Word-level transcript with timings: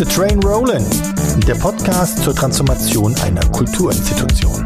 the 0.00 0.06
Train 0.06 0.42
Rollin', 0.42 0.82
der 1.46 1.56
Podcast 1.56 2.22
zur 2.22 2.34
Transformation 2.34 3.14
einer 3.16 3.42
Kulturinstitution. 3.50 4.59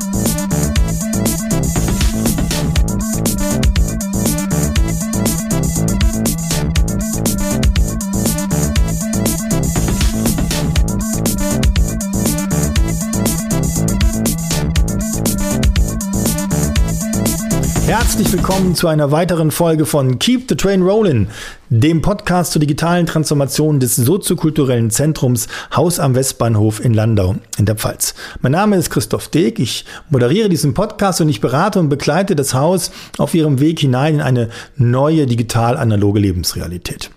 Herzlich 18.04 18.32
willkommen 18.34 18.74
zu 18.74 18.86
einer 18.86 19.12
weiteren 19.12 19.50
Folge 19.50 19.86
von 19.86 20.18
Keep 20.18 20.44
the 20.50 20.56
Train 20.56 20.82
Rollin', 20.82 21.28
dem 21.70 22.02
Podcast 22.02 22.52
zur 22.52 22.60
digitalen 22.60 23.06
Transformation 23.06 23.80
des 23.80 23.96
soziokulturellen 23.96 24.90
Zentrums 24.90 25.48
Haus 25.74 25.98
am 25.98 26.14
Westbahnhof 26.14 26.84
in 26.84 26.92
Landau 26.92 27.36
in 27.56 27.64
der 27.64 27.76
Pfalz. 27.76 28.14
Mein 28.42 28.52
Name 28.52 28.76
ist 28.76 28.90
Christoph 28.90 29.28
Deek, 29.28 29.58
ich 29.58 29.86
moderiere 30.10 30.50
diesen 30.50 30.74
Podcast 30.74 31.22
und 31.22 31.30
ich 31.30 31.40
berate 31.40 31.80
und 31.80 31.88
begleite 31.88 32.36
das 32.36 32.52
Haus 32.52 32.92
auf 33.16 33.34
ihrem 33.34 33.58
Weg 33.58 33.80
hinein 33.80 34.16
in 34.16 34.20
eine 34.20 34.50
neue 34.76 35.26
digital-analoge 35.26 36.20
Lebensrealität. 36.20 37.10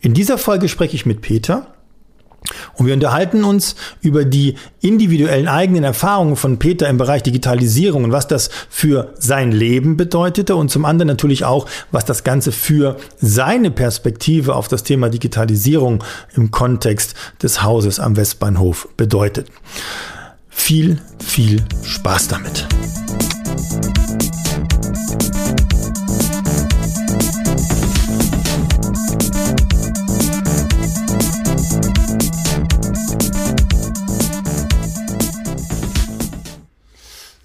In 0.00 0.14
dieser 0.14 0.38
Folge 0.38 0.70
spreche 0.70 0.96
ich 0.96 1.04
mit 1.04 1.20
Peter. 1.20 1.66
Und 2.74 2.86
wir 2.86 2.94
unterhalten 2.94 3.44
uns 3.44 3.76
über 4.00 4.24
die 4.24 4.56
individuellen 4.80 5.48
eigenen 5.48 5.84
Erfahrungen 5.84 6.36
von 6.36 6.58
Peter 6.58 6.88
im 6.88 6.98
Bereich 6.98 7.22
Digitalisierung 7.22 8.04
und 8.04 8.12
was 8.12 8.28
das 8.28 8.50
für 8.68 9.14
sein 9.18 9.52
Leben 9.52 9.96
bedeutete 9.96 10.56
und 10.56 10.70
zum 10.70 10.84
anderen 10.84 11.08
natürlich 11.08 11.44
auch, 11.44 11.66
was 11.90 12.04
das 12.04 12.24
Ganze 12.24 12.52
für 12.52 12.96
seine 13.20 13.70
Perspektive 13.70 14.54
auf 14.54 14.68
das 14.68 14.82
Thema 14.82 15.08
Digitalisierung 15.08 16.02
im 16.34 16.50
Kontext 16.50 17.14
des 17.42 17.62
Hauses 17.62 18.00
am 18.00 18.16
Westbahnhof 18.16 18.88
bedeutet. 18.96 19.48
Viel, 20.48 20.98
viel 21.18 21.64
Spaß 21.84 22.28
damit. 22.28 22.66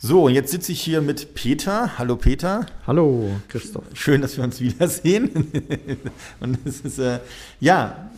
So, 0.07 0.23
und 0.23 0.33
jetzt 0.33 0.51
sitze 0.51 0.71
ich 0.71 0.79
hier 0.79 1.01
mit 1.01 1.33
Peter. 1.33 1.97
Hallo 1.97 2.15
Peter. 2.15 2.65
Hallo 2.87 3.29
Christoph. 3.49 3.83
Schön, 3.91 4.21
dass 4.21 4.37
wir 4.37 4.43
uns 4.45 4.61
wiedersehen. 4.61 5.51
und 6.39 6.59
es 6.65 6.79
ist, 6.79 6.97
äh, 6.97 7.19
ja, 7.59 8.09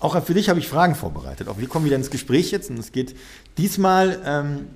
auch 0.00 0.20
für 0.24 0.34
dich 0.34 0.48
habe 0.48 0.58
ich 0.58 0.66
Fragen 0.66 0.96
vorbereitet. 0.96 1.46
Auch 1.46 1.58
wir 1.58 1.68
kommen 1.68 1.84
wieder 1.84 1.94
ins 1.94 2.10
Gespräch 2.10 2.50
jetzt 2.50 2.70
und 2.70 2.78
es 2.80 2.90
geht 2.90 3.14
diesmal 3.56 4.18
ähm, 4.24 4.66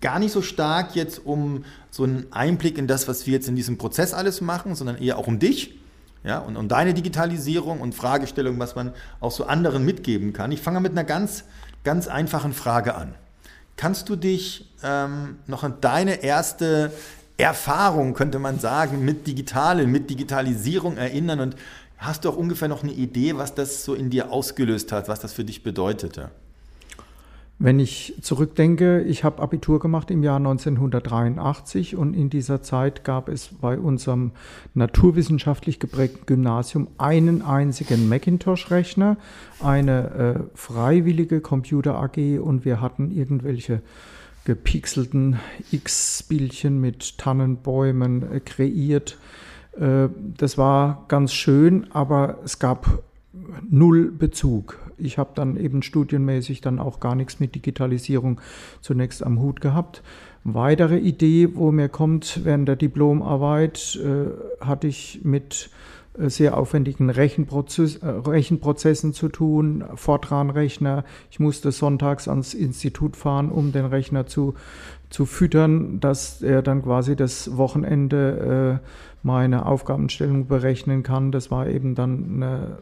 gar 0.00 0.18
nicht 0.18 0.32
so 0.32 0.40
stark 0.40 0.96
jetzt 0.96 1.20
um 1.26 1.66
so 1.90 2.04
einen 2.04 2.24
Einblick 2.30 2.78
in 2.78 2.86
das, 2.86 3.08
was 3.08 3.26
wir 3.26 3.34
jetzt 3.34 3.48
in 3.48 3.54
diesem 3.54 3.76
Prozess 3.76 4.14
alles 4.14 4.40
machen, 4.40 4.74
sondern 4.74 4.96
eher 4.96 5.18
auch 5.18 5.26
um 5.26 5.38
dich. 5.38 5.78
Ja, 6.24 6.38
und 6.38 6.56
um 6.56 6.66
deine 6.66 6.94
Digitalisierung 6.94 7.82
und 7.82 7.94
Fragestellung, 7.94 8.58
was 8.58 8.74
man 8.74 8.94
auch 9.20 9.32
so 9.32 9.44
anderen 9.44 9.84
mitgeben 9.84 10.32
kann. 10.32 10.50
Ich 10.50 10.62
fange 10.62 10.80
mit 10.80 10.92
einer 10.92 11.04
ganz, 11.04 11.44
ganz 11.84 12.08
einfachen 12.08 12.54
Frage 12.54 12.94
an. 12.94 13.14
Kannst 13.76 14.08
du 14.08 14.16
dich 14.16 14.72
ähm, 14.82 15.38
noch 15.46 15.62
an 15.62 15.74
deine 15.80 16.22
erste 16.22 16.92
Erfahrung, 17.36 18.14
könnte 18.14 18.38
man 18.38 18.58
sagen, 18.58 19.04
mit 19.04 19.26
Digitalen, 19.26 19.90
mit 19.90 20.08
Digitalisierung 20.08 20.96
erinnern? 20.96 21.40
Und 21.40 21.56
hast 21.98 22.24
du 22.24 22.30
auch 22.30 22.36
ungefähr 22.36 22.68
noch 22.68 22.82
eine 22.82 22.92
Idee, 22.92 23.36
was 23.36 23.54
das 23.54 23.84
so 23.84 23.94
in 23.94 24.08
dir 24.08 24.32
ausgelöst 24.32 24.92
hat, 24.92 25.08
was 25.08 25.20
das 25.20 25.34
für 25.34 25.44
dich 25.44 25.62
bedeutete? 25.62 26.30
Wenn 27.58 27.80
ich 27.80 28.14
zurückdenke, 28.20 29.00
ich 29.00 29.24
habe 29.24 29.40
Abitur 29.42 29.80
gemacht 29.80 30.10
im 30.10 30.22
Jahr 30.22 30.36
1983 30.36 31.96
und 31.96 32.12
in 32.12 32.28
dieser 32.28 32.60
Zeit 32.60 33.02
gab 33.02 33.30
es 33.30 33.48
bei 33.48 33.78
unserem 33.78 34.32
naturwissenschaftlich 34.74 35.80
geprägten 35.80 36.26
Gymnasium 36.26 36.88
einen 36.98 37.40
einzigen 37.40 38.10
Macintosh-Rechner, 38.10 39.16
eine 39.60 40.10
äh, 40.10 40.40
freiwillige 40.54 41.40
Computer 41.40 41.94
AG 41.94 42.38
und 42.40 42.66
wir 42.66 42.82
hatten 42.82 43.10
irgendwelche 43.10 43.80
gepixelten 44.44 45.38
X-Bildchen 45.72 46.78
mit 46.78 47.16
Tannenbäumen 47.16 48.32
äh, 48.32 48.40
kreiert. 48.40 49.16
Äh, 49.80 50.08
das 50.36 50.58
war 50.58 51.06
ganz 51.08 51.32
schön, 51.32 51.86
aber 51.90 52.38
es 52.44 52.58
gab 52.58 53.02
null 53.70 54.12
Bezug 54.12 54.78
ich 54.98 55.18
habe 55.18 55.30
dann 55.34 55.56
eben 55.56 55.82
studienmäßig 55.82 56.60
dann 56.60 56.78
auch 56.78 57.00
gar 57.00 57.14
nichts 57.14 57.40
mit 57.40 57.54
Digitalisierung 57.54 58.40
zunächst 58.80 59.24
am 59.24 59.40
Hut 59.40 59.60
gehabt. 59.60 60.02
Weitere 60.44 60.98
Idee, 60.98 61.56
wo 61.56 61.72
mir 61.72 61.88
kommt 61.88 62.44
während 62.44 62.68
der 62.68 62.76
Diplomarbeit, 62.76 63.98
äh, 64.02 64.64
hatte 64.64 64.86
ich 64.86 65.20
mit 65.24 65.70
äh, 66.18 66.30
sehr 66.30 66.56
aufwendigen 66.56 67.10
Rechenprozess, 67.10 67.96
äh, 67.96 68.08
Rechenprozessen 68.08 69.12
zu 69.12 69.28
tun, 69.28 69.84
Fortran-Rechner. 69.94 71.04
Ich 71.30 71.40
musste 71.40 71.72
sonntags 71.72 72.28
ans 72.28 72.54
Institut 72.54 73.16
fahren, 73.16 73.50
um 73.50 73.72
den 73.72 73.86
Rechner 73.86 74.26
zu, 74.26 74.54
zu 75.10 75.26
füttern, 75.26 76.00
dass 76.00 76.42
er 76.42 76.62
dann 76.62 76.82
quasi 76.82 77.16
das 77.16 77.56
Wochenende 77.56 78.80
äh, 78.82 78.86
meine 79.26 79.66
Aufgabenstellung 79.66 80.46
berechnen 80.46 81.02
kann. 81.02 81.32
Das 81.32 81.50
war 81.50 81.66
eben 81.66 81.94
dann 81.96 82.34
eine 82.36 82.78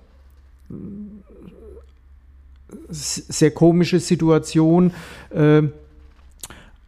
sehr 2.89 3.51
komische 3.51 4.01
Situation 4.01 4.93
äh, 5.31 5.63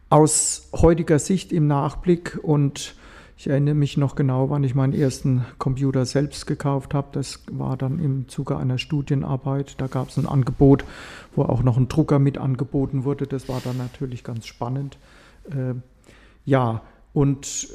aus 0.09 0.69
heutiger 0.73 1.19
Sicht 1.19 1.51
im 1.51 1.67
Nachblick 1.67 2.39
und 2.41 2.95
ich 3.39 3.47
erinnere 3.47 3.75
mich 3.75 3.97
noch 3.97 4.15
genau, 4.15 4.49
wann 4.49 4.63
ich 4.63 4.73
meinen 4.73 4.93
ersten 4.93 5.45
Computer 5.59 6.07
selbst 6.07 6.47
gekauft 6.47 6.95
habe. 6.95 7.09
Das 7.11 7.41
war 7.51 7.77
dann 7.77 7.99
im 7.99 8.27
Zuge 8.27 8.57
einer 8.57 8.79
Studienarbeit. 8.79 9.79
Da 9.79 9.85
gab 9.85 10.09
es 10.09 10.17
ein 10.17 10.25
Angebot, 10.25 10.85
wo 11.35 11.43
auch 11.43 11.61
noch 11.61 11.77
ein 11.77 11.87
Drucker 11.87 12.17
mit 12.17 12.39
angeboten 12.39 13.03
wurde. 13.03 13.27
Das 13.27 13.47
war 13.47 13.61
dann 13.63 13.77
natürlich 13.77 14.23
ganz 14.23 14.47
spannend. 14.47 14.97
Äh, 15.51 15.75
ja, 16.45 16.81
und 17.13 17.67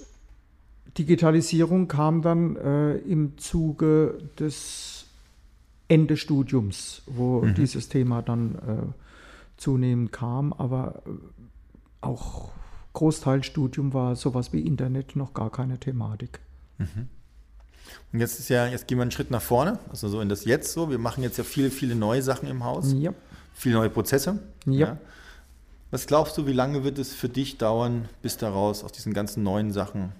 Digitalisierung 0.98 1.86
kam 1.86 2.22
dann 2.22 2.56
äh, 2.56 2.96
im 2.96 3.38
Zuge 3.38 4.18
des 4.40 5.06
Ende 5.92 6.16
Studiums, 6.16 7.02
wo 7.04 7.42
mhm. 7.42 7.54
dieses 7.54 7.90
Thema 7.90 8.22
dann 8.22 8.54
äh, 8.54 8.92
zunehmend 9.58 10.10
kam. 10.10 10.54
Aber 10.54 11.02
äh, 11.06 11.10
auch 12.00 12.50
Großteilstudium 12.94 13.92
war 13.92 14.16
sowas 14.16 14.54
wie 14.54 14.60
Internet 14.60 15.16
noch 15.16 15.34
gar 15.34 15.50
keine 15.50 15.78
Thematik. 15.78 16.40
Mhm. 16.78 17.08
Und 18.10 18.20
jetzt 18.20 18.38
ist 18.38 18.48
ja, 18.48 18.66
jetzt 18.68 18.86
gehen 18.86 18.96
wir 18.96 19.02
einen 19.02 19.10
Schritt 19.10 19.30
nach 19.30 19.42
vorne, 19.42 19.78
also 19.90 20.08
so 20.08 20.22
in 20.22 20.30
das 20.30 20.46
Jetzt 20.46 20.72
so. 20.72 20.88
Wir 20.88 20.98
machen 20.98 21.22
jetzt 21.22 21.36
ja 21.36 21.44
viele, 21.44 21.70
viele 21.70 21.94
neue 21.94 22.22
Sachen 22.22 22.48
im 22.48 22.64
Haus. 22.64 22.94
Ja. 22.94 23.12
Viele 23.52 23.74
neue 23.74 23.90
Prozesse. 23.90 24.38
Ja. 24.64 24.72
ja. 24.72 24.98
Was 25.90 26.06
glaubst 26.06 26.38
du, 26.38 26.46
wie 26.46 26.54
lange 26.54 26.84
wird 26.84 26.98
es 26.98 27.12
für 27.12 27.28
dich 27.28 27.58
dauern, 27.58 28.08
bis 28.22 28.38
daraus 28.38 28.82
aus 28.82 28.92
diesen 28.92 29.12
ganzen 29.12 29.42
neuen 29.42 29.72
Sachen 29.72 30.12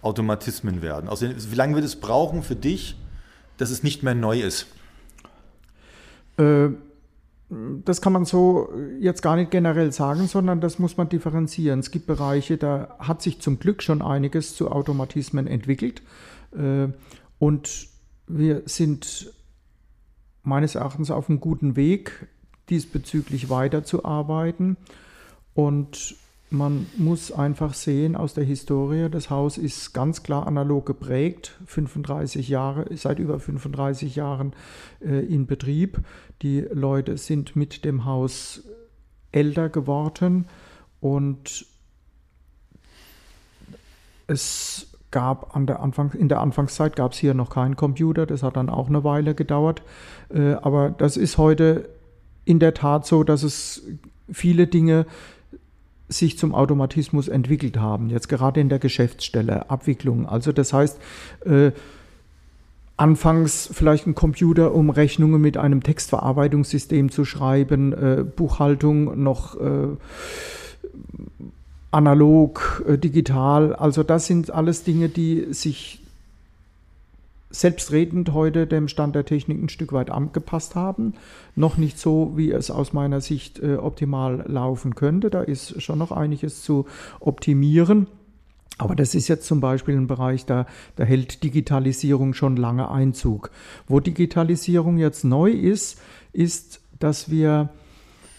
Automatismen 0.00 0.80
werden? 0.80 1.08
Also 1.08 1.26
wie 1.28 1.56
lange 1.56 1.74
wird 1.74 1.84
es 1.84 1.96
brauchen 1.96 2.44
für 2.44 2.54
dich, 2.54 2.96
dass 3.56 3.70
es 3.70 3.82
nicht 3.82 4.04
mehr 4.04 4.14
neu 4.14 4.40
ist? 4.40 4.68
Äh, 6.38 6.70
das 7.84 8.02
kann 8.02 8.12
man 8.12 8.26
so 8.26 8.70
jetzt 9.00 9.22
gar 9.22 9.36
nicht 9.36 9.50
generell 9.50 9.90
sagen, 9.90 10.26
sondern 10.26 10.60
das 10.60 10.78
muss 10.78 10.96
man 10.96 11.08
differenzieren. 11.08 11.80
Es 11.80 11.90
gibt 11.90 12.06
Bereiche, 12.06 12.58
da 12.58 12.96
hat 12.98 13.22
sich 13.22 13.40
zum 13.40 13.58
Glück 13.58 13.82
schon 13.82 14.02
einiges 14.02 14.54
zu 14.54 14.70
Automatismen 14.70 15.46
entwickelt. 15.46 16.02
Äh, 16.52 16.88
und 17.38 17.88
wir 18.26 18.62
sind 18.66 19.32
meines 20.42 20.74
Erachtens 20.74 21.10
auf 21.10 21.30
einem 21.30 21.40
guten 21.40 21.76
Weg, 21.76 22.28
diesbezüglich 22.68 23.48
weiterzuarbeiten. 23.48 24.76
Und 25.54 26.16
man 26.50 26.86
muss 26.96 27.30
einfach 27.30 27.74
sehen 27.74 28.16
aus 28.16 28.34
der 28.34 28.44
Historie, 28.44 29.08
das 29.10 29.28
Haus 29.28 29.58
ist 29.58 29.92
ganz 29.92 30.22
klar 30.22 30.46
analog 30.46 30.86
geprägt, 30.86 31.58
35 31.66 32.48
Jahre, 32.48 32.86
seit 32.96 33.18
über 33.18 33.38
35 33.38 34.16
Jahren 34.16 34.54
äh, 35.00 35.24
in 35.26 35.46
Betrieb. 35.46 36.00
Die 36.42 36.60
Leute 36.60 37.18
sind 37.18 37.54
mit 37.54 37.84
dem 37.84 38.04
Haus 38.04 38.62
älter 39.30 39.68
geworden 39.68 40.46
und 41.00 41.66
es 44.26 44.86
gab 45.10 45.56
an 45.56 45.66
der 45.66 45.80
Anfang, 45.80 46.12
in 46.12 46.28
der 46.28 46.40
Anfangszeit 46.40 46.96
gab 46.96 47.12
es 47.12 47.18
hier 47.18 47.34
noch 47.34 47.50
keinen 47.50 47.76
Computer, 47.76 48.26
das 48.26 48.42
hat 48.42 48.56
dann 48.56 48.68
auch 48.70 48.88
eine 48.88 49.04
Weile 49.04 49.34
gedauert. 49.34 49.82
Äh, 50.30 50.52
aber 50.54 50.90
das 50.90 51.16
ist 51.16 51.36
heute 51.36 51.88
in 52.44 52.58
der 52.58 52.72
Tat 52.74 53.06
so, 53.06 53.24
dass 53.24 53.42
es 53.42 53.82
viele 54.30 54.66
Dinge 54.66 55.06
sich 56.08 56.38
zum 56.38 56.54
Automatismus 56.54 57.28
entwickelt 57.28 57.78
haben, 57.78 58.08
jetzt 58.10 58.28
gerade 58.28 58.60
in 58.60 58.68
der 58.68 58.78
Geschäftsstelle, 58.78 59.70
Abwicklung. 59.70 60.26
Also 60.26 60.52
das 60.52 60.72
heißt, 60.72 60.98
äh, 61.44 61.72
anfangs 62.96 63.70
vielleicht 63.72 64.06
ein 64.06 64.14
Computer, 64.14 64.74
um 64.74 64.90
Rechnungen 64.90 65.40
mit 65.40 65.56
einem 65.56 65.82
Textverarbeitungssystem 65.82 67.10
zu 67.10 67.24
schreiben, 67.24 67.92
äh, 67.92 68.24
Buchhaltung 68.24 69.22
noch 69.22 69.54
äh, 69.60 69.88
analog, 71.90 72.84
äh, 72.86 72.98
digital. 72.98 73.74
Also 73.74 74.02
das 74.02 74.26
sind 74.26 74.50
alles 74.50 74.84
Dinge, 74.84 75.08
die 75.08 75.46
sich 75.52 76.00
selbstredend 77.50 78.32
heute 78.32 78.66
dem 78.66 78.88
Stand 78.88 79.14
der 79.14 79.24
Technik 79.24 79.62
ein 79.62 79.68
Stück 79.68 79.92
weit 79.92 80.10
angepasst 80.10 80.74
haben. 80.74 81.14
Noch 81.54 81.76
nicht 81.76 81.98
so, 81.98 82.32
wie 82.36 82.52
es 82.52 82.70
aus 82.70 82.92
meiner 82.92 83.20
Sicht 83.20 83.58
äh, 83.60 83.76
optimal 83.76 84.44
laufen 84.46 84.94
könnte. 84.94 85.30
Da 85.30 85.42
ist 85.42 85.80
schon 85.82 85.98
noch 85.98 86.12
einiges 86.12 86.62
zu 86.62 86.86
optimieren. 87.20 88.06
Aber 88.76 88.94
das 88.94 89.14
ist 89.14 89.26
jetzt 89.26 89.46
zum 89.46 89.60
Beispiel 89.60 89.96
ein 89.96 90.06
Bereich, 90.06 90.46
da, 90.46 90.66
da 90.94 91.04
hält 91.04 91.42
Digitalisierung 91.42 92.32
schon 92.32 92.56
lange 92.56 92.90
Einzug. 92.90 93.50
Wo 93.88 93.98
Digitalisierung 93.98 94.98
jetzt 94.98 95.24
neu 95.24 95.50
ist, 95.50 96.00
ist, 96.32 96.80
dass 97.00 97.28
wir 97.28 97.70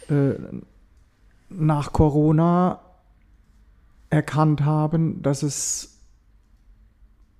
äh, 0.07 0.35
nach 1.49 1.91
Corona 1.91 2.79
erkannt 4.09 4.63
haben, 4.63 5.21
dass 5.21 5.43
es 5.43 5.98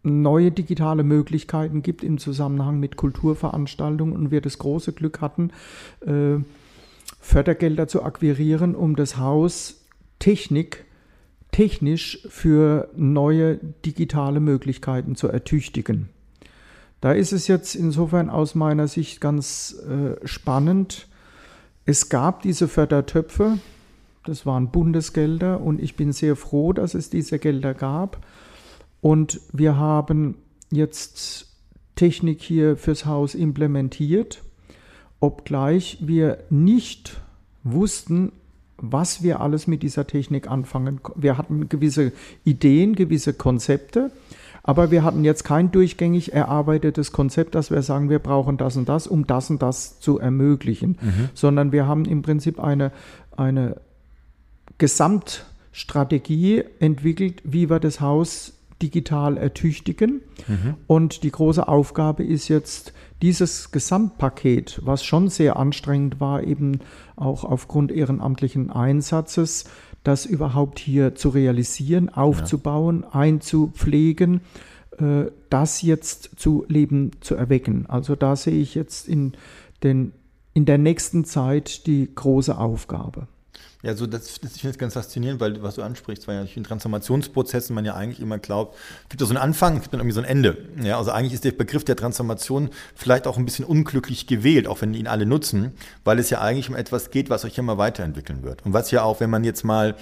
neue 0.04 0.52
digitale 0.52 1.04
Möglichkeiten 1.04 1.82
gibt 1.82 2.04
im 2.04 2.18
Zusammenhang 2.18 2.80
mit 2.80 2.96
Kulturveranstaltungen 2.96 4.16
und 4.16 4.32
wir 4.32 4.42
das 4.42 4.58
große 4.58 4.94
Glück 4.94 5.22
hatten, 5.22 5.52
äh, 6.06 6.38
Fördergelder 7.20 7.88
zu 7.88 8.04
akquirieren, 8.04 8.76
um 8.76 8.96
das 8.96 9.18
Haus 9.18 9.86
Technik 10.20 10.86
technisch 11.52 12.20
für 12.30 12.90
neue 12.96 13.58
digitale 13.86 14.40
Möglichkeiten 14.40 15.16
zu 15.16 15.28
ertüchtigen. 15.28 16.10
Da 17.02 17.14
ist 17.14 17.32
es 17.32 17.48
jetzt 17.48 17.76
insofern 17.76 18.30
aus 18.30 18.56
meiner 18.56 18.88
Sicht 18.88 19.22
ganz 19.22 19.82
äh, 19.88 20.26
spannend. 20.28 21.08
Es 21.86 22.10
gab 22.10 22.42
diese 22.42 22.68
Fördertöpfe, 22.68 23.58
das 24.26 24.46
waren 24.46 24.70
Bundesgelder 24.70 25.62
und 25.62 25.82
ich 25.82 25.96
bin 25.96 26.12
sehr 26.12 26.36
froh, 26.36 26.74
dass 26.74 26.94
es 26.94 27.10
diese 27.10 27.40
Gelder 27.40 27.74
gab. 27.74 28.24
Und 29.02 29.40
wir 29.54 29.78
haben 29.78 30.36
jetzt 30.72 31.48
Technik 31.96 32.42
hier 32.42 32.78
fürs 32.78 33.06
Haus 33.06 33.36
implementiert, 33.36 34.42
obgleich 35.20 35.98
wir 36.02 36.40
nicht 36.50 37.22
wussten, 37.64 38.32
was 38.78 39.24
wir 39.24 39.42
alles 39.42 39.68
mit 39.68 39.84
dieser 39.84 40.08
Technik 40.08 40.50
anfangen. 40.50 41.02
Wir 41.16 41.38
hatten 41.38 41.68
gewisse 41.68 42.14
Ideen, 42.46 42.96
gewisse 42.96 43.34
Konzepte, 43.34 44.12
aber 44.64 44.92
wir 44.92 45.04
hatten 45.04 45.24
jetzt 45.24 45.44
kein 45.44 45.72
durchgängig 45.72 46.34
erarbeitetes 46.34 47.12
Konzept, 47.12 47.56
dass 47.56 47.72
wir 47.72 47.82
sagen, 47.82 48.10
wir 48.10 48.20
brauchen 48.20 48.58
das 48.58 48.78
und 48.78 48.88
das, 48.88 49.08
um 49.08 49.28
das 49.28 49.50
und 49.50 49.62
das 49.62 50.00
zu 50.00 50.20
ermöglichen, 50.20 50.98
mhm. 51.02 51.30
sondern 51.34 51.72
wir 51.72 51.88
haben 51.88 52.06
im 52.06 52.22
Prinzip 52.22 52.60
eine, 52.60 52.92
eine 53.36 53.82
Gesamtstrategie 54.78 56.64
entwickelt, 56.80 57.42
wie 57.44 57.70
wir 57.70 57.80
das 57.80 58.00
Haus 58.00 58.54
digital 58.82 59.38
ertüchtigen. 59.38 60.22
Mhm. 60.48 60.76
Und 60.88 61.24
die 61.24 61.32
große 61.32 61.68
Aufgabe 61.68 62.24
ist 62.24 62.48
jetzt, 62.48 62.94
dieses 63.22 63.72
Gesamtpaket, 63.72 64.80
was 64.84 65.04
schon 65.04 65.28
sehr 65.28 65.58
anstrengend 65.58 66.20
war, 66.20 66.44
eben 66.44 66.80
auch 67.16 67.44
aufgrund 67.44 67.92
ehrenamtlichen 67.92 68.72
Einsatzes, 68.72 69.66
das 70.04 70.26
überhaupt 70.26 70.80
hier 70.80 71.16
zu 71.16 71.30
realisieren, 71.30 72.10
aufzubauen, 72.10 73.02
ja. 73.02 73.20
einzupflegen, 73.20 74.42
äh, 74.98 75.26
das 75.50 75.82
jetzt 75.82 76.40
zu 76.40 76.66
Leben 76.70 77.12
zu 77.20 77.36
erwecken. 77.36 77.86
Also 77.88 78.16
da 78.16 78.36
sehe 78.36 78.62
ich 78.62 78.76
jetzt 78.76 79.10
in, 79.10 79.34
den, 79.84 80.14
in 80.54 80.66
der 80.66 80.78
nächsten 80.78 81.26
Zeit 81.26 81.86
die 81.88 82.10
große 82.14 82.58
Aufgabe. 82.58 83.28
Ja, 83.82 83.96
so 83.96 84.08
das, 84.08 84.40
das 84.42 84.56
ich 84.56 84.62
finde 84.62 84.72
es 84.72 84.78
ganz 84.78 84.94
faszinierend, 84.94 85.40
weil 85.40 85.64
was 85.64 85.76
du 85.76 85.82
ansprichst, 85.82 86.28
weil 86.28 86.36
ja 86.36 86.46
in 86.54 86.64
Transformationsprozessen 86.66 87.74
man 87.74 87.86
ja 87.86 87.96
eigentlich 87.96 88.20
immer 88.20 88.38
glaubt, 88.38 88.76
es 89.04 89.10
gibt 89.10 89.22
ja 89.22 89.28
so 89.28 89.34
einen 89.34 89.42
Anfang, 89.42 89.78
es 89.78 89.84
gibt 89.84 89.94
dann 89.94 90.02
irgendwie 90.02 90.16
so 90.16 90.22
ein 90.22 90.26
Ende. 90.26 90.58
Ja, 90.84 90.98
also 90.98 91.12
eigentlich 91.12 91.34
ist 91.34 91.46
der 91.46 91.54
Begriff 91.54 91.86
der 91.86 91.96
Transformation 91.96 92.72
vielleicht 92.94 93.26
auch 93.26 93.38
ein 93.38 93.46
bisschen 93.46 93.64
unglücklich 93.64 94.28
gewählt, 94.28 94.68
auch 94.68 94.82
wenn 94.82 94.94
ihn 94.94 95.08
alle 95.08 95.26
nutzen, 95.26 95.72
weil 96.04 96.20
es 96.20 96.30
ja 96.30 96.42
eigentlich 96.42 96.70
um 96.70 96.76
etwas 96.76 97.10
geht, 97.10 97.30
was 97.30 97.46
euch 97.46 97.58
immer 97.58 97.78
weiterentwickeln 97.78 98.44
wird. 98.44 98.66
Und 98.66 98.74
was 98.74 98.92
ja 98.92 99.04
auch, 99.04 99.22
wenn 99.22 99.30
man 99.30 99.46
jetzt 99.46 99.64
mal 99.64 99.96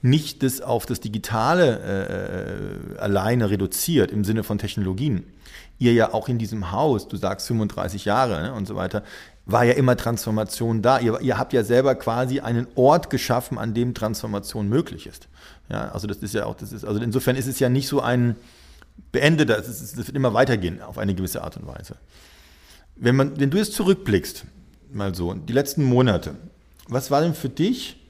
nicht 0.00 0.42
das 0.42 0.60
auf 0.60 0.86
das 0.86 1.00
Digitale 1.00 1.80
äh, 1.80 2.94
äh 2.94 2.98
alleine 2.98 3.50
reduziert 3.50 4.12
im 4.12 4.22
Sinne 4.22 4.44
von 4.44 4.58
Technologien, 4.58 5.24
ihr 5.78 5.92
ja 5.92 6.12
auch 6.12 6.28
in 6.28 6.38
diesem 6.38 6.70
Haus, 6.70 7.08
du 7.08 7.16
sagst 7.16 7.46
35 7.48 8.04
Jahre 8.04 8.42
ne, 8.42 8.52
und 8.54 8.66
so 8.66 8.76
weiter, 8.76 9.02
war 9.46 9.64
ja 9.64 9.72
immer 9.74 9.96
Transformation 9.96 10.82
da. 10.82 10.98
Ihr, 11.00 11.20
ihr, 11.20 11.38
habt 11.38 11.52
ja 11.52 11.64
selber 11.64 11.94
quasi 11.94 12.40
einen 12.40 12.66
Ort 12.74 13.10
geschaffen, 13.10 13.58
an 13.58 13.74
dem 13.74 13.94
Transformation 13.94 14.68
möglich 14.68 15.06
ist. 15.06 15.28
Ja, 15.68 15.88
also 15.90 16.06
das 16.06 16.18
ist 16.18 16.34
ja 16.34 16.46
auch, 16.46 16.54
das 16.54 16.72
ist, 16.72 16.84
also 16.84 17.00
insofern 17.00 17.36
ist 17.36 17.46
es 17.46 17.58
ja 17.58 17.68
nicht 17.68 17.88
so 17.88 18.00
ein 18.00 18.36
beendeter, 19.12 19.58
es, 19.58 19.68
ist, 19.68 19.82
es 19.82 19.96
wird 19.96 20.10
immer 20.10 20.34
weitergehen 20.34 20.80
auf 20.82 20.98
eine 20.98 21.14
gewisse 21.14 21.42
Art 21.42 21.56
und 21.56 21.66
Weise. 21.66 21.96
Wenn, 22.96 23.16
man, 23.16 23.38
wenn 23.38 23.50
du 23.50 23.58
jetzt 23.58 23.74
zurückblickst, 23.74 24.44
mal 24.92 25.14
so, 25.14 25.34
die 25.34 25.52
letzten 25.52 25.84
Monate, 25.84 26.34
was 26.88 27.10
war 27.10 27.20
denn 27.20 27.34
für 27.34 27.48
dich 27.48 28.00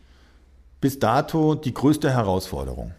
bis 0.80 0.98
dato 0.98 1.54
die 1.54 1.72
größte 1.72 2.10
Herausforderung? 2.10 2.92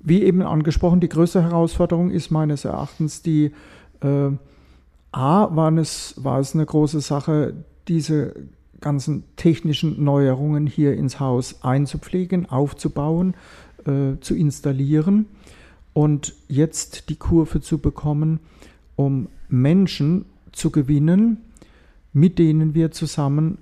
Wie 0.00 0.22
eben 0.22 0.42
angesprochen, 0.42 1.00
die 1.00 1.08
größte 1.08 1.42
Herausforderung 1.42 2.10
ist 2.10 2.30
meines 2.30 2.64
Erachtens 2.64 3.22
die 3.22 3.52
äh, 4.02 4.30
A, 5.14 5.54
war 5.54 5.72
es, 5.78 6.14
war 6.16 6.40
es 6.40 6.54
eine 6.54 6.66
große 6.66 7.00
Sache, 7.00 7.54
diese 7.86 8.34
ganzen 8.80 9.22
technischen 9.36 10.02
Neuerungen 10.02 10.66
hier 10.66 10.94
ins 10.94 11.20
Haus 11.20 11.62
einzupflegen, 11.62 12.46
aufzubauen, 12.46 13.34
äh, 13.86 14.18
zu 14.20 14.34
installieren 14.34 15.26
und 15.92 16.34
jetzt 16.48 17.10
die 17.10 17.14
Kurve 17.14 17.60
zu 17.60 17.78
bekommen, 17.78 18.40
um 18.96 19.28
Menschen 19.48 20.24
zu 20.50 20.70
gewinnen, 20.70 21.36
mit 22.12 22.40
denen 22.40 22.74
wir 22.74 22.90
zusammen 22.90 23.58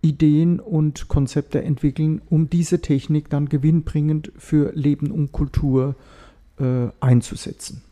Ideen 0.00 0.60
und 0.60 1.08
Konzepte 1.08 1.62
entwickeln, 1.62 2.22
um 2.30 2.48
diese 2.48 2.80
Technik 2.80 3.28
dann 3.28 3.50
gewinnbringend 3.50 4.32
für 4.38 4.72
Leben 4.74 5.10
und 5.10 5.30
Kultur 5.30 5.94
äh, 6.58 6.88
einzusetzen. 7.00 7.82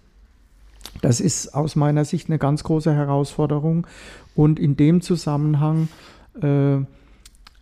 Das 1.00 1.20
ist 1.20 1.54
aus 1.54 1.76
meiner 1.76 2.04
Sicht 2.04 2.28
eine 2.28 2.38
ganz 2.38 2.64
große 2.64 2.92
Herausforderung. 2.92 3.86
Und 4.34 4.58
in 4.58 4.76
dem 4.76 5.00
Zusammenhang 5.00 5.88
äh, 6.40 6.78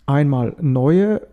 einmal 0.07 0.57
neue 0.61 1.27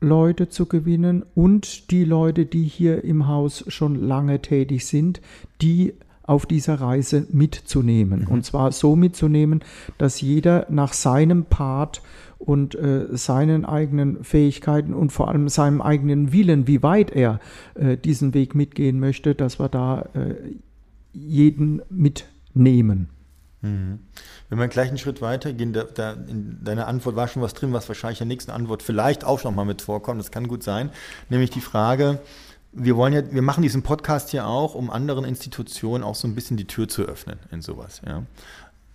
Leute 0.00 0.48
zu 0.48 0.66
gewinnen 0.66 1.24
und 1.34 1.90
die 1.92 2.04
Leute, 2.04 2.44
die 2.44 2.64
hier 2.64 3.04
im 3.04 3.28
Haus 3.28 3.64
schon 3.68 3.94
lange 3.94 4.42
tätig 4.42 4.86
sind, 4.86 5.20
die 5.60 5.94
auf 6.24 6.46
dieser 6.46 6.80
Reise 6.80 7.26
mitzunehmen. 7.30 8.20
Mhm. 8.20 8.28
Und 8.28 8.44
zwar 8.44 8.72
so 8.72 8.96
mitzunehmen, 8.96 9.60
dass 9.98 10.20
jeder 10.20 10.66
nach 10.70 10.92
seinem 10.92 11.44
Part 11.44 12.02
und 12.38 12.74
äh, 12.74 13.06
seinen 13.10 13.64
eigenen 13.64 14.24
Fähigkeiten 14.24 14.94
und 14.94 15.10
vor 15.10 15.28
allem 15.28 15.48
seinem 15.48 15.80
eigenen 15.80 16.32
Willen, 16.32 16.66
wie 16.66 16.82
weit 16.82 17.10
er 17.10 17.40
äh, 17.74 17.96
diesen 17.96 18.34
Weg 18.34 18.54
mitgehen 18.54 18.98
möchte, 18.98 19.34
dass 19.34 19.60
wir 19.60 19.68
da 19.68 20.08
äh, 20.14 20.34
jeden 21.12 21.82
mitnehmen. 21.88 23.08
Mhm. 23.60 24.00
Wenn 24.48 24.58
wir 24.58 24.68
gleich 24.68 24.88
einen 24.88 24.98
Schritt 24.98 25.22
weiter 25.22 25.52
gehen, 25.52 25.72
da, 25.72 25.84
da, 25.84 26.12
in 26.12 26.58
deiner 26.64 26.88
Antwort 26.88 27.14
war 27.14 27.28
schon 27.28 27.42
was 27.42 27.54
drin, 27.54 27.72
was 27.72 27.88
wahrscheinlich 27.88 28.20
in 28.20 28.28
der 28.28 28.34
nächsten 28.34 28.50
Antwort 28.50 28.82
vielleicht 28.82 29.24
auch 29.24 29.44
noch 29.44 29.54
mal 29.54 29.64
mit 29.64 29.80
vorkommt, 29.80 30.20
das 30.20 30.32
kann 30.32 30.48
gut 30.48 30.64
sein, 30.64 30.90
nämlich 31.30 31.50
die 31.50 31.60
Frage, 31.60 32.18
wir 32.72 32.96
wollen 32.96 33.12
ja, 33.12 33.22
wir 33.32 33.42
machen 33.42 33.62
diesen 33.62 33.82
Podcast 33.82 34.30
hier 34.30 34.46
auch, 34.46 34.74
um 34.74 34.90
anderen 34.90 35.24
Institutionen 35.24 36.02
auch 36.02 36.14
so 36.14 36.26
ein 36.26 36.34
bisschen 36.34 36.56
die 36.56 36.66
Tür 36.66 36.88
zu 36.88 37.02
öffnen 37.02 37.38
in 37.50 37.60
sowas. 37.60 38.00
Ja. 38.06 38.22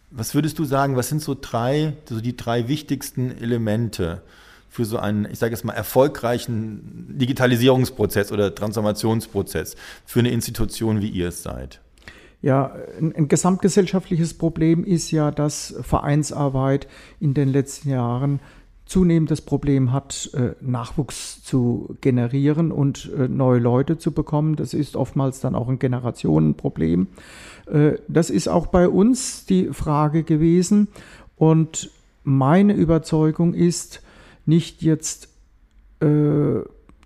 Was 0.09 0.33
würdest 0.33 0.57
du 0.57 0.65
sagen, 0.65 0.95
was 0.95 1.09
sind 1.09 1.21
so 1.21 1.35
drei, 1.39 1.93
so 2.09 2.21
die 2.21 2.35
drei 2.35 2.67
wichtigsten 2.67 3.31
Elemente 3.37 4.21
für 4.69 4.85
so 4.85 4.97
einen, 4.97 5.25
ich 5.29 5.39
sage 5.39 5.53
jetzt 5.53 5.63
mal, 5.63 5.73
erfolgreichen 5.73 7.17
Digitalisierungsprozess 7.17 8.31
oder 8.31 8.53
Transformationsprozess 8.53 9.75
für 10.05 10.19
eine 10.19 10.31
Institution, 10.31 11.01
wie 11.01 11.09
ihr 11.09 11.29
es 11.29 11.43
seid? 11.43 11.81
Ja, 12.41 12.75
ein, 12.99 13.15
ein, 13.15 13.27
gesamtgesellschaftliches 13.27 14.35
Problem 14.35 14.83
ist 14.83 15.11
ja, 15.11 15.31
dass 15.31 15.73
Vereinsarbeit 15.81 16.87
in 17.19 17.33
den 17.33 17.49
letzten 17.49 17.89
Jahren 17.89 18.39
zunehmend 18.87 19.29
das 19.29 19.41
Problem 19.41 19.91
hat, 19.91 20.31
äh, 20.33 20.55
Nachwuchs 20.61 21.43
zu 21.43 21.97
generieren 22.01 22.71
und 22.71 23.11
äh, 23.17 23.27
neue 23.27 23.59
Leute 23.59 23.97
zu 23.97 24.11
bekommen. 24.11 24.55
Das 24.55 24.73
ist 24.73 24.95
oftmals 24.95 25.39
dann 25.41 25.55
auch 25.55 25.67
ein 25.67 25.79
Generationenproblem. 25.79 27.07
Äh, 27.71 27.93
das 28.07 28.29
ist 28.29 28.47
auch 28.47 28.67
bei 28.67 28.87
uns 28.87 29.45
die 29.45 29.67
Frage 29.73 30.23
gewesen. 30.23 30.87
Und 31.35 31.91
meine 32.23 32.73
Überzeugung 32.73 33.53
ist, 33.53 34.01
nicht 34.45 34.81
jetzt 34.81 35.29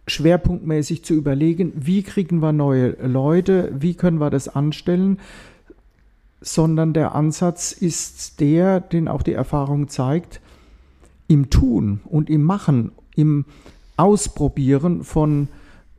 schwerpunktmäßig 0.06 1.06
zu 1.06 1.14
überlegen, 1.14 1.72
wie 1.76 2.04
kriegen 2.04 2.42
wir 2.42 2.52
neue 2.52 2.98
Leute, 3.08 3.72
wie 3.80 3.94
können 3.94 4.20
wir 4.20 4.30
das 4.30 4.50
anstellen, 4.50 5.18
sondern 6.42 6.92
der 6.92 7.16
Ansatz 7.16 7.72
ist 7.72 8.42
der, 8.42 8.82
den 8.82 9.08
auch 9.08 9.22
die 9.22 9.34
Erfahrung 9.34 9.88
zeigt, 9.88 10.42
im 11.32 11.50
Tun 11.50 12.02
und 12.04 12.30
im 12.30 12.44
Machen, 12.44 12.92
im 13.16 13.46
Ausprobieren 13.96 15.06
von 15.06 15.48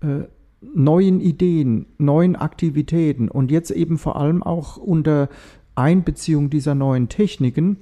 äh, 0.02 0.24
neuen 0.60 1.22
Ideen, 1.22 1.86
neuen 1.96 2.36
Aktivitäten 2.36 3.30
und 3.30 3.50
jetzt 3.50 3.70
eben 3.70 3.96
vor 3.96 4.16
allem 4.16 4.42
auch 4.42 4.76
unter 4.76 5.30
Einbeziehung 5.74 6.50
dieser 6.50 6.74
neuen 6.74 7.08
Techniken 7.08 7.78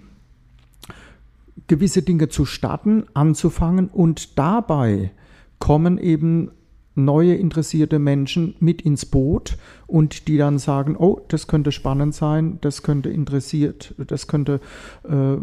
gewisse 1.66 2.02
Dinge 2.02 2.28
zu 2.28 2.44
starten, 2.44 3.06
anzufangen 3.14 3.88
und 3.88 4.38
dabei 4.38 5.10
kommen 5.58 5.98
eben 5.98 6.52
neue 7.04 7.34
interessierte 7.34 7.98
Menschen 7.98 8.54
mit 8.60 8.82
ins 8.82 9.06
Boot 9.06 9.56
und 9.86 10.28
die 10.28 10.36
dann 10.36 10.58
sagen, 10.58 10.96
oh, 10.96 11.20
das 11.28 11.46
könnte 11.46 11.72
spannend 11.72 12.14
sein, 12.14 12.58
das 12.60 12.82
könnte 12.82 13.10
interessiert, 13.10 13.94
das 13.98 14.26
könnte 14.26 14.60
äh, 15.08 15.34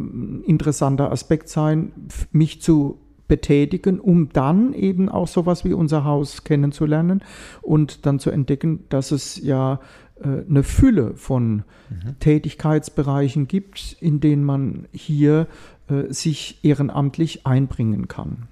interessanter 0.49 1.11
Aspekt 1.11 1.49
sein, 1.49 1.91
mich 2.31 2.61
zu 2.61 2.99
betätigen, 3.27 3.99
um 3.99 4.29
dann 4.29 4.73
eben 4.73 5.09
auch 5.09 5.27
sowas 5.27 5.65
wie 5.65 5.73
unser 5.73 6.03
Haus 6.03 6.43
kennenzulernen 6.43 7.21
und 7.61 8.05
dann 8.05 8.19
zu 8.19 8.31
entdecken, 8.31 8.85
dass 8.89 9.11
es 9.11 9.41
ja 9.41 9.79
äh, 10.21 10.49
eine 10.49 10.63
Fülle 10.63 11.13
von 11.15 11.63
mhm. 11.89 12.19
Tätigkeitsbereichen 12.19 13.47
gibt, 13.47 13.97
in 13.99 14.19
denen 14.19 14.43
man 14.43 14.87
hier 14.91 15.47
äh, 15.89 16.11
sich 16.11 16.59
ehrenamtlich 16.63 17.45
einbringen 17.45 18.07
kann. 18.07 18.47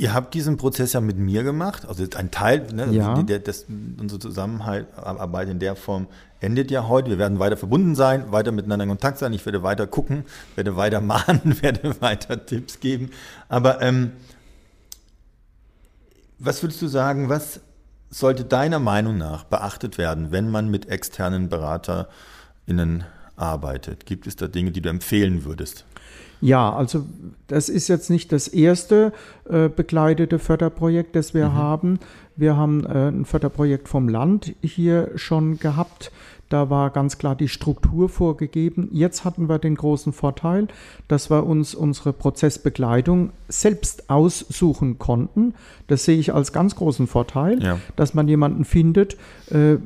Ihr 0.00 0.14
habt 0.14 0.32
diesen 0.32 0.56
Prozess 0.58 0.92
ja 0.92 1.00
mit 1.00 1.18
mir 1.18 1.42
gemacht, 1.42 1.84
also 1.88 2.04
ein 2.16 2.30
Teil, 2.30 2.68
ne, 2.72 2.86
ja. 2.92 3.20
der, 3.20 3.40
das, 3.40 3.66
unsere 3.98 4.20
Zusammenarbeit 4.20 5.48
in 5.48 5.58
der 5.58 5.74
Form 5.74 6.06
endet 6.38 6.70
ja 6.70 6.86
heute. 6.86 7.10
Wir 7.10 7.18
werden 7.18 7.40
weiter 7.40 7.56
verbunden 7.56 7.96
sein, 7.96 8.30
weiter 8.30 8.52
miteinander 8.52 8.84
in 8.84 8.90
Kontakt 8.90 9.18
sein. 9.18 9.32
Ich 9.32 9.44
werde 9.44 9.64
weiter 9.64 9.88
gucken, 9.88 10.24
werde 10.54 10.76
weiter 10.76 11.00
mahnen, 11.02 11.60
werde 11.62 12.00
weiter 12.00 12.46
Tipps 12.46 12.78
geben. 12.78 13.10
Aber 13.48 13.82
ähm, 13.82 14.12
was 16.38 16.62
würdest 16.62 16.80
du 16.80 16.86
sagen, 16.86 17.28
was 17.28 17.60
sollte 18.08 18.44
deiner 18.44 18.78
Meinung 18.78 19.18
nach 19.18 19.42
beachtet 19.42 19.98
werden, 19.98 20.30
wenn 20.30 20.48
man 20.48 20.70
mit 20.70 20.88
externen 20.88 21.48
BeraterInnen 21.48 23.04
arbeitet? 23.40 24.06
Gibt 24.06 24.26
es 24.26 24.36
da 24.36 24.46
Dinge, 24.46 24.70
die 24.70 24.80
du 24.80 24.88
empfehlen 24.88 25.44
würdest? 25.44 25.84
Ja, 26.40 26.72
also 26.72 27.04
das 27.48 27.68
ist 27.68 27.88
jetzt 27.88 28.10
nicht 28.10 28.30
das 28.30 28.48
erste 28.48 29.12
äh, 29.48 29.68
begleitete 29.68 30.38
Förderprojekt, 30.38 31.16
das 31.16 31.34
wir 31.34 31.48
mhm. 31.48 31.54
haben. 31.54 31.98
Wir 32.36 32.56
haben 32.56 32.84
äh, 32.86 33.08
ein 33.08 33.24
Förderprojekt 33.24 33.88
vom 33.88 34.08
Land 34.08 34.54
hier 34.62 35.10
schon 35.16 35.58
gehabt. 35.58 36.12
Da 36.48 36.70
war 36.70 36.90
ganz 36.90 37.18
klar 37.18 37.34
die 37.34 37.48
Struktur 37.48 38.08
vorgegeben. 38.08 38.88
Jetzt 38.92 39.24
hatten 39.24 39.48
wir 39.48 39.58
den 39.58 39.74
großen 39.74 40.12
Vorteil, 40.12 40.68
dass 41.06 41.30
wir 41.30 41.44
uns 41.44 41.74
unsere 41.74 42.12
Prozessbegleitung 42.14 43.30
selbst 43.48 44.08
aussuchen 44.08 44.98
konnten. 44.98 45.54
Das 45.88 46.04
sehe 46.04 46.18
ich 46.18 46.32
als 46.32 46.52
ganz 46.52 46.74
großen 46.76 47.06
Vorteil, 47.06 47.62
ja. 47.62 47.78
dass 47.96 48.14
man 48.14 48.28
jemanden 48.28 48.64
findet, 48.64 49.18
äh, 49.50 49.76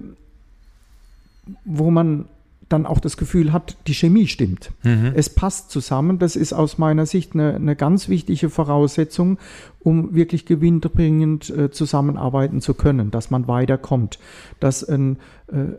wo 1.64 1.90
man 1.90 2.26
dann 2.72 2.86
auch 2.86 3.00
das 3.00 3.16
Gefühl 3.16 3.52
hat, 3.52 3.76
die 3.86 3.94
Chemie 3.94 4.26
stimmt. 4.26 4.72
Mhm. 4.82 5.12
Es 5.14 5.30
passt 5.30 5.70
zusammen. 5.70 6.18
Das 6.18 6.36
ist 6.36 6.52
aus 6.52 6.78
meiner 6.78 7.06
Sicht 7.06 7.34
eine, 7.34 7.54
eine 7.54 7.76
ganz 7.76 8.08
wichtige 8.08 8.50
Voraussetzung, 8.50 9.38
um 9.80 10.14
wirklich 10.14 10.46
gewinnbringend 10.46 11.50
äh, 11.50 11.70
zusammenarbeiten 11.70 12.60
zu 12.60 12.74
können, 12.74 13.10
dass 13.10 13.30
man 13.30 13.48
weiterkommt, 13.48 14.18
dass 14.60 14.82
ein 14.82 15.18
äh, 15.48 15.76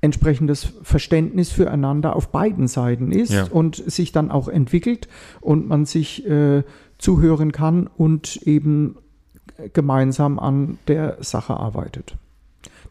entsprechendes 0.00 0.68
Verständnis 0.82 1.50
füreinander 1.50 2.14
auf 2.14 2.28
beiden 2.28 2.68
Seiten 2.68 3.10
ist 3.10 3.32
ja. 3.32 3.44
und 3.44 3.76
sich 3.76 4.12
dann 4.12 4.30
auch 4.30 4.48
entwickelt 4.48 5.08
und 5.40 5.66
man 5.66 5.86
sich 5.86 6.26
äh, 6.26 6.62
zuhören 6.98 7.52
kann 7.52 7.88
und 7.96 8.36
eben 8.42 8.96
gemeinsam 9.72 10.38
an 10.38 10.78
der 10.88 11.18
Sache 11.20 11.54
arbeitet. 11.54 12.16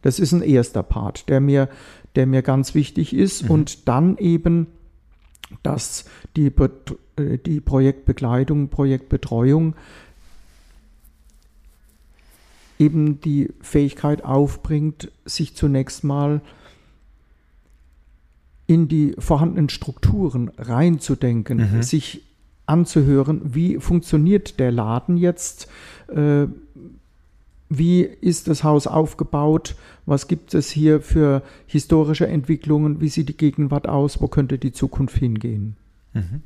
Das 0.04 0.20
ist 0.20 0.32
ein 0.34 0.44
erster 0.44 0.84
Part, 0.84 1.28
der 1.30 1.40
mir 1.40 1.70
der 2.16 2.28
mir 2.28 2.42
ganz 2.42 2.76
wichtig 2.76 3.14
ist. 3.14 3.44
Mhm. 3.44 3.52
Und 3.52 3.88
dann 3.88 4.18
eben, 4.18 4.68
dass 5.62 6.06
die, 6.36 6.52
äh, 7.16 7.38
die 7.38 7.60
Projektbegleitung, 7.60 8.70
Projektbetreuung 8.70 9.76
eben 12.80 13.22
die 13.22 13.50
Fähigkeit 13.62 14.24
aufbringt, 14.24 15.12
sich 15.26 15.56
zunächst 15.56 16.04
mal 16.04 16.42
in 18.66 18.88
die 18.88 19.16
vorhandenen 19.20 19.70
Strukturen 19.70 20.50
reinzudenken, 20.58 21.76
mhm. 21.76 21.84
sich 21.84 22.24
anzuhören, 22.66 23.42
wie 23.54 23.78
funktioniert 23.78 24.60
der 24.60 24.72
Laden 24.72 25.18
jetzt, 25.18 25.68
äh, 26.08 26.48
wie 27.78 28.02
ist 28.02 28.48
das 28.48 28.64
Haus 28.64 28.88
aufgebaut, 28.88 29.76
was 30.06 30.28
gibt 30.28 30.54
es 30.54 30.70
hier 30.70 31.02
für 31.02 31.44
historische 31.66 32.28
Entwicklungen, 32.28 33.02
wie 33.02 33.10
sieht 33.10 33.30
die 33.30 33.38
Gegenwart 33.38 33.88
aus, 33.88 34.22
wo 34.22 34.28
könnte 34.28 34.58
die 34.58 34.72
Zukunft 34.72 35.18
hingehen. 35.18 35.76
Mhm. 36.14 36.42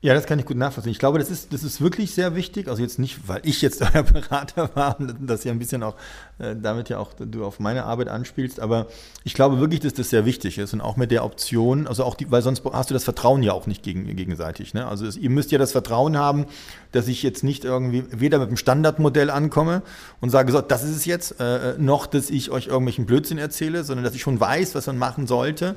Ja, 0.00 0.14
das 0.14 0.26
kann 0.26 0.38
ich 0.38 0.44
gut 0.44 0.56
nachvollziehen. 0.56 0.92
Ich 0.92 1.00
glaube, 1.00 1.18
das 1.18 1.28
ist, 1.28 1.52
das 1.52 1.64
ist 1.64 1.80
wirklich 1.80 2.14
sehr 2.14 2.36
wichtig. 2.36 2.68
Also 2.68 2.82
jetzt 2.82 3.00
nicht, 3.00 3.26
weil 3.26 3.40
ich 3.42 3.62
jetzt 3.62 3.82
euer 3.94 4.04
Berater 4.04 4.70
war 4.76 5.00
und 5.00 5.16
das 5.20 5.42
ja 5.42 5.50
ein 5.50 5.58
bisschen 5.58 5.82
auch, 5.82 5.96
äh, 6.38 6.54
damit 6.54 6.88
ja 6.88 6.98
auch 6.98 7.14
du 7.18 7.44
auf 7.44 7.58
meine 7.58 7.82
Arbeit 7.82 8.06
anspielst, 8.06 8.60
aber 8.60 8.86
ich 9.24 9.34
glaube 9.34 9.58
wirklich, 9.58 9.80
dass 9.80 9.94
das 9.94 10.10
sehr 10.10 10.24
wichtig 10.24 10.58
ist 10.58 10.72
und 10.72 10.80
auch 10.80 10.96
mit 10.96 11.10
der 11.10 11.24
Option, 11.24 11.88
also 11.88 12.04
auch 12.04 12.14
die, 12.14 12.30
weil 12.30 12.42
sonst 12.42 12.62
hast 12.72 12.90
du 12.90 12.94
das 12.94 13.02
Vertrauen 13.02 13.42
ja 13.42 13.52
auch 13.52 13.66
nicht 13.66 13.82
gegen, 13.82 14.14
gegenseitig. 14.14 14.72
Ne? 14.72 14.86
Also 14.86 15.04
es, 15.04 15.16
ihr 15.16 15.30
müsst 15.30 15.50
ja 15.50 15.58
das 15.58 15.72
Vertrauen 15.72 16.16
haben, 16.16 16.46
dass 16.92 17.08
ich 17.08 17.24
jetzt 17.24 17.42
nicht 17.42 17.64
irgendwie 17.64 18.04
weder 18.12 18.38
mit 18.38 18.50
dem 18.50 18.56
Standardmodell 18.56 19.30
ankomme 19.30 19.82
und 20.20 20.30
sage, 20.30 20.52
so, 20.52 20.60
das 20.60 20.84
ist 20.84 20.94
es 20.94 21.06
jetzt, 21.06 21.40
äh, 21.40 21.74
noch, 21.76 22.06
dass 22.06 22.30
ich 22.30 22.52
euch 22.52 22.68
irgendwelchen 22.68 23.04
Blödsinn 23.04 23.38
erzähle, 23.38 23.82
sondern 23.82 24.04
dass 24.04 24.14
ich 24.14 24.22
schon 24.22 24.38
weiß, 24.38 24.76
was 24.76 24.86
man 24.86 24.96
machen 24.96 25.26
sollte. 25.26 25.74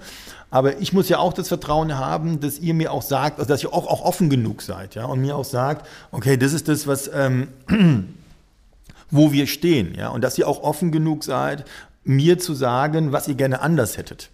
Aber 0.53 0.79
ich 0.79 0.91
muss 0.91 1.07
ja 1.07 1.17
auch 1.17 1.31
das 1.31 1.47
Vertrauen 1.47 1.97
haben, 1.97 2.41
dass 2.41 2.59
ihr 2.59 2.73
mir 2.73 2.91
auch 2.91 3.01
sagt, 3.01 3.39
also 3.39 3.47
dass 3.47 3.63
ihr 3.63 3.73
auch, 3.73 3.87
auch 3.87 4.01
offen 4.11 4.29
genug 4.29 4.61
seid, 4.61 4.95
ja, 4.95 5.05
und 5.05 5.21
mir 5.21 5.37
auch 5.37 5.45
sagt, 5.45 5.87
okay, 6.11 6.35
das 6.35 6.51
ist 6.51 6.67
das, 6.67 6.85
was, 6.85 7.09
ähm, 7.13 7.47
wo 9.09 9.31
wir 9.31 9.47
stehen, 9.47 9.95
ja, 9.95 10.09
und 10.09 10.21
dass 10.21 10.37
ihr 10.37 10.49
auch 10.49 10.63
offen 10.63 10.91
genug 10.91 11.23
seid, 11.23 11.63
mir 12.03 12.37
zu 12.39 12.53
sagen, 12.53 13.13
was 13.13 13.29
ihr 13.29 13.35
gerne 13.35 13.61
anders 13.61 13.97
hättet. 13.97 14.29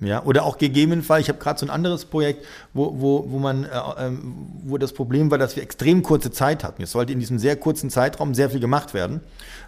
Ja, 0.00 0.24
oder 0.24 0.42
auch 0.42 0.58
gegebenenfalls, 0.58 1.22
ich 1.22 1.28
habe 1.28 1.38
gerade 1.38 1.60
so 1.60 1.66
ein 1.66 1.70
anderes 1.70 2.04
Projekt, 2.04 2.44
wo, 2.74 3.00
wo, 3.00 3.30
wo 3.30 3.38
man, 3.38 3.64
äh, 3.64 3.68
ähm, 3.98 4.34
wo 4.64 4.76
das 4.76 4.92
Problem 4.92 5.30
war, 5.30 5.38
dass 5.38 5.54
wir 5.54 5.62
extrem 5.62 6.02
kurze 6.02 6.32
Zeit 6.32 6.64
hatten. 6.64 6.82
Es 6.82 6.90
sollte 6.90 7.12
in 7.12 7.20
diesem 7.20 7.38
sehr 7.38 7.54
kurzen 7.54 7.90
Zeitraum 7.90 8.34
sehr 8.34 8.50
viel 8.50 8.60
gemacht 8.60 8.92
werden 8.92 9.20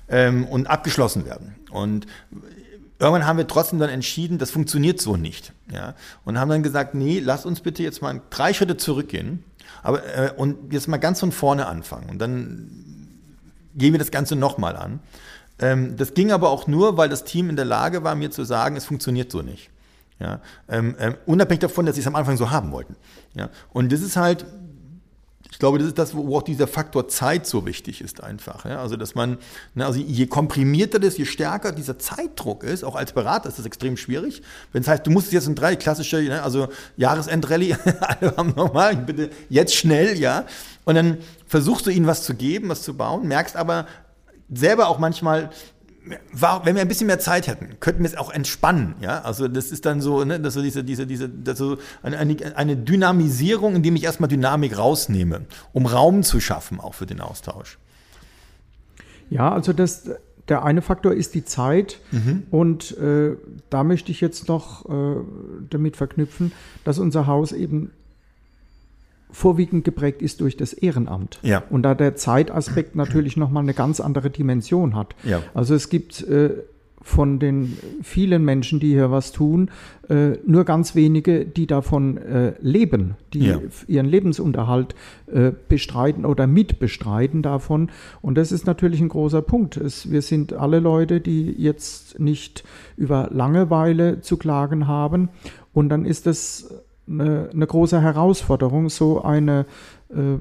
ähm, 0.09 0.47
und 0.47 0.67
abgeschlossen 0.67 1.25
werden. 1.27 1.55
Und 1.71 2.07
irgendwann 2.99 3.27
haben 3.27 3.37
wir 3.37 3.47
trotzdem 3.47 3.79
dann 3.79 3.91
entschieden, 3.91 4.39
das 4.39 4.51
funktioniert 4.51 5.01
so 5.01 5.17
nicht. 5.17 5.53
Ja? 5.73 5.95
Und 6.25 6.39
haben 6.39 6.49
dann 6.49 6.63
gesagt, 6.63 6.95
nee, 6.95 7.21
lass 7.21 7.47
uns 7.47 7.61
bitte 7.61 7.83
jetzt 7.83 8.03
mal 8.03 8.21
drei 8.31 8.53
Schritte 8.53 8.77
zurückgehen 8.77 9.45
aber, 9.83 10.05
äh, 10.05 10.33
und 10.37 10.73
jetzt 10.73 10.89
mal 10.89 10.99
ganz 10.99 11.21
von 11.21 11.33
vorne 11.33 11.67
anfangen. 11.67 12.11
Und 12.11 12.19
dann 12.19 13.09
gehen 13.75 13.93
wir 13.93 13.99
das 13.99 14.11
Ganze 14.11 14.37
nochmal 14.37 14.77
an. 14.77 15.01
Ähm, 15.61 15.97
das 15.97 16.15
ging 16.15 16.33
aber 16.33 16.51
auch 16.51 16.67
nur, 16.67 16.97
weil 16.97 17.09
das 17.09 17.25
Team 17.25 17.51
in 17.51 17.57
der 17.57 17.65
Lage 17.65 18.05
war, 18.05 18.15
mir 18.15 18.31
zu 18.31 18.45
sagen, 18.45 18.77
es 18.77 18.85
funktioniert 18.85 19.31
so 19.31 19.43
nicht. 19.43 19.71
Ja? 20.21 20.41
Ähm, 20.69 20.97
ähm, 20.99 21.17
unabhängig 21.27 21.61
davon, 21.61 21.87
dass 21.87 21.95
sie 21.95 22.01
es 22.01 22.07
am 22.07 22.17
Anfang 22.17 22.37
so 22.37 22.51
haben 22.51 22.73
wollten. 22.73 22.97
Ja? 23.35 23.51
Und 23.73 23.93
das 23.93 24.03
ist 24.03 24.17
halt, 24.17 24.47
ich 25.51 25.59
glaube, 25.59 25.79
das 25.79 25.89
ist 25.89 25.99
das, 25.99 26.15
wo 26.15 26.37
auch 26.37 26.43
dieser 26.43 26.67
Faktor 26.67 27.09
Zeit 27.09 27.47
so 27.47 27.65
wichtig 27.65 28.01
ist 28.01 28.23
einfach. 28.23 28.65
Ja? 28.65 28.81
Also, 28.81 28.97
dass 28.97 29.15
man, 29.15 29.39
ne, 29.75 29.87
also 29.87 29.99
je 29.99 30.27
komprimierter 30.27 30.99
das, 30.99 31.17
je 31.17 31.25
stärker 31.25 31.73
dieser 31.73 31.99
Zeitdruck 31.99 32.65
ist, 32.65 32.85
auch 32.85 32.97
als 32.97 33.13
Berater 33.13 33.49
ist 33.49 33.59
das 33.59 33.67
extrem 33.67 33.97
schwierig. 33.97 34.43
Wenn 34.73 34.83
es 34.83 34.89
heißt, 34.89 35.07
du 35.07 35.11
musst 35.11 35.33
jetzt 35.33 35.47
in 35.47 35.55
drei 35.55 35.77
klassische, 35.77 36.19
ne, 36.19 36.43
also 36.43 36.69
Jahresendrallye, 36.97 37.77
alle 38.01 38.37
haben 38.37 38.53
nochmal, 38.55 38.97
bitte 38.97 39.31
jetzt 39.49 39.75
schnell, 39.75 40.19
ja. 40.19 40.45
Und 40.85 40.97
dann 40.97 41.19
versuchst 41.47 41.87
du 41.87 41.91
ihnen 41.91 42.07
was 42.07 42.25
zu 42.25 42.35
geben, 42.35 42.69
was 42.69 42.83
zu 42.83 42.95
bauen, 42.95 43.27
merkst 43.27 43.57
aber 43.57 43.87
selber 44.53 44.89
auch 44.89 44.99
manchmal, 44.99 45.51
wenn 46.33 46.75
wir 46.75 46.83
ein 46.83 46.89
bisschen 46.89 47.07
mehr 47.07 47.19
Zeit 47.19 47.47
hätten, 47.47 47.81
könnten 47.81 48.03
wir 48.03 48.11
es 48.11 48.17
auch 48.17 48.33
entspannen. 48.33 48.95
Ja? 49.01 49.21
Also 49.23 49.49
das 49.49 49.71
ist 49.71 49.87
dann 49.87 50.01
so, 50.01 50.25
ne, 50.25 50.41
dass 50.41 50.55
so 50.55 50.63
diese, 50.63 50.85
diese, 50.85 51.07
diese, 51.07 51.29
dass 51.29 51.59
so 51.59 51.79
eine, 52.03 52.19
eine 52.19 52.77
Dynamisierung, 52.77 53.77
indem 53.77 53.97
ich 53.97 54.05
erstmal 54.05 54.29
Dynamik 54.29 54.77
rausnehme, 54.79 55.43
um 55.73 55.87
Raum 55.87 56.23
zu 56.23 56.41
schaffen, 56.41 56.81
auch 56.81 56.95
für 56.95 57.07
den 57.07 57.21
Austausch. 57.21 57.79
Ja, 59.31 59.53
also 59.53 59.73
das, 59.73 60.11
der 60.49 60.65
eine 60.65 60.83
Faktor 60.83 61.13
ist 61.13 61.35
die 61.35 61.45
Zeit 61.45 62.01
mhm. 62.11 62.45
und 62.51 62.97
äh, 62.97 63.37
da 63.71 63.85
möchte 63.85 64.11
ich 64.11 64.21
jetzt 64.21 64.49
noch 64.49 64.89
äh, 64.89 65.17
damit 65.69 65.97
verknüpfen, 65.97 66.53
dass 66.85 66.99
unser 66.99 67.27
Haus 67.27 67.53
eben 67.53 67.91
vorwiegend 69.31 69.85
geprägt 69.85 70.23
ist 70.23 70.41
durch 70.41 70.57
das 70.57 70.73
Ehrenamt. 70.73 71.39
Ja. 71.43 71.63
Und 71.71 71.83
da 71.83 71.95
der 71.95 72.17
Zeitaspekt 72.17 72.97
natürlich 72.97 73.37
nochmal 73.37 73.63
eine 73.63 73.75
ganz 73.75 74.01
andere 74.01 74.31
Dimension 74.31 74.95
hat. 74.97 75.15
Ja. 75.25 75.43
Also 75.55 75.75
es 75.75 75.89
gibt 75.91 76.23
äh, 76.23 76.51
von 77.09 77.39
den 77.39 77.79
vielen 78.03 78.45
Menschen, 78.45 78.81
die 78.81 78.89
hier 78.89 79.11
was 79.11 79.33
tun, 79.33 79.71
äh, 80.09 80.33
nur 80.45 80.65
ganz 80.65 80.95
wenige, 80.95 81.47
die 81.47 81.67
davon 81.67 82.19
äh, 82.19 82.53
leben, 82.61 83.15
die 83.33 83.47
ja. 83.47 83.61
ihren 83.87 84.07
Lebensunterhalt 84.07 84.95
äh, 85.27 85.53
bestreiten 85.69 86.27
oder 86.27 86.47
mitbestreiten 86.47 87.43
davon. 87.43 87.91
Und 88.21 88.37
das 88.37 88.53
ist 88.53 88.67
natürlich 88.67 89.01
ein 89.01 89.09
großer 89.09 89.43
Punkt. 89.43 89.77
Es, 89.77 90.11
wir 90.11 90.23
sind 90.23 90.53
alle 90.53 90.81
Leute, 90.81 91.21
die 91.21 91.51
jetzt 91.53 92.19
nicht 92.21 92.65
über 92.97 93.29
Langeweile 93.33 94.21
zu 94.21 94.37
klagen 94.37 94.87
haben. 94.87 95.31
Und 95.73 95.89
dann 95.89 96.05
ist 96.05 96.27
das 96.27 96.69
eine, 97.09 97.51
eine 97.53 97.67
große 97.67 98.01
Herausforderung, 98.01 98.89
so 98.89 99.23
eine 99.23 99.67
äh, 100.11 100.39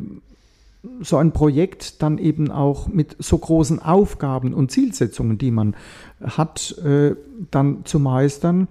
so 1.01 1.17
ein 1.17 1.31
Projekt 1.31 2.01
dann 2.01 2.17
eben 2.17 2.51
auch 2.51 2.87
mit 2.87 3.15
so 3.19 3.37
großen 3.37 3.81
Aufgaben 3.81 4.53
und 4.53 4.71
Zielsetzungen, 4.71 5.37
die 5.37 5.51
man 5.51 5.75
hat, 6.23 6.77
äh, 6.83 7.15
dann 7.51 7.85
zu 7.85 7.99
meistern. 7.99 8.67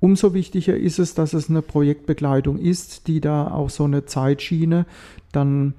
Umso 0.00 0.34
wichtiger 0.34 0.76
ist 0.76 0.98
es, 0.98 1.14
dass 1.14 1.32
es 1.32 1.48
eine 1.48 1.62
Projektbegleitung 1.62 2.58
ist, 2.58 3.08
die 3.08 3.20
da 3.20 3.50
auch 3.50 3.70
so 3.70 3.84
eine 3.84 4.04
Zeitschiene 4.04 4.86
dann 5.32 5.74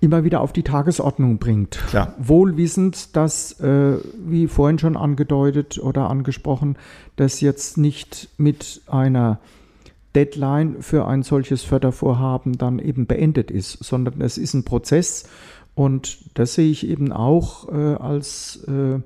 immer 0.00 0.24
wieder 0.24 0.40
auf 0.40 0.52
die 0.52 0.62
Tagesordnung 0.62 1.38
bringt. 1.38 1.78
Klar. 1.88 2.14
Wohlwissend, 2.18 3.16
dass, 3.16 3.58
äh, 3.60 3.98
wie 4.18 4.46
vorhin 4.48 4.78
schon 4.78 4.96
angedeutet 4.96 5.78
oder 5.78 6.10
angesprochen, 6.10 6.76
das 7.16 7.40
jetzt 7.40 7.78
nicht 7.78 8.28
mit 8.38 8.82
einer 8.86 9.40
Deadline 10.14 10.82
für 10.82 11.06
ein 11.06 11.22
solches 11.22 11.62
Fördervorhaben 11.62 12.56
dann 12.56 12.78
eben 12.78 13.06
beendet 13.06 13.50
ist, 13.50 13.82
sondern 13.82 14.20
es 14.20 14.38
ist 14.38 14.54
ein 14.54 14.64
Prozess 14.64 15.28
und 15.74 16.38
das 16.38 16.54
sehe 16.54 16.70
ich 16.70 16.86
eben 16.86 17.12
auch 17.12 17.68
äh, 17.68 17.94
als 17.94 18.64
äh, 18.68 19.00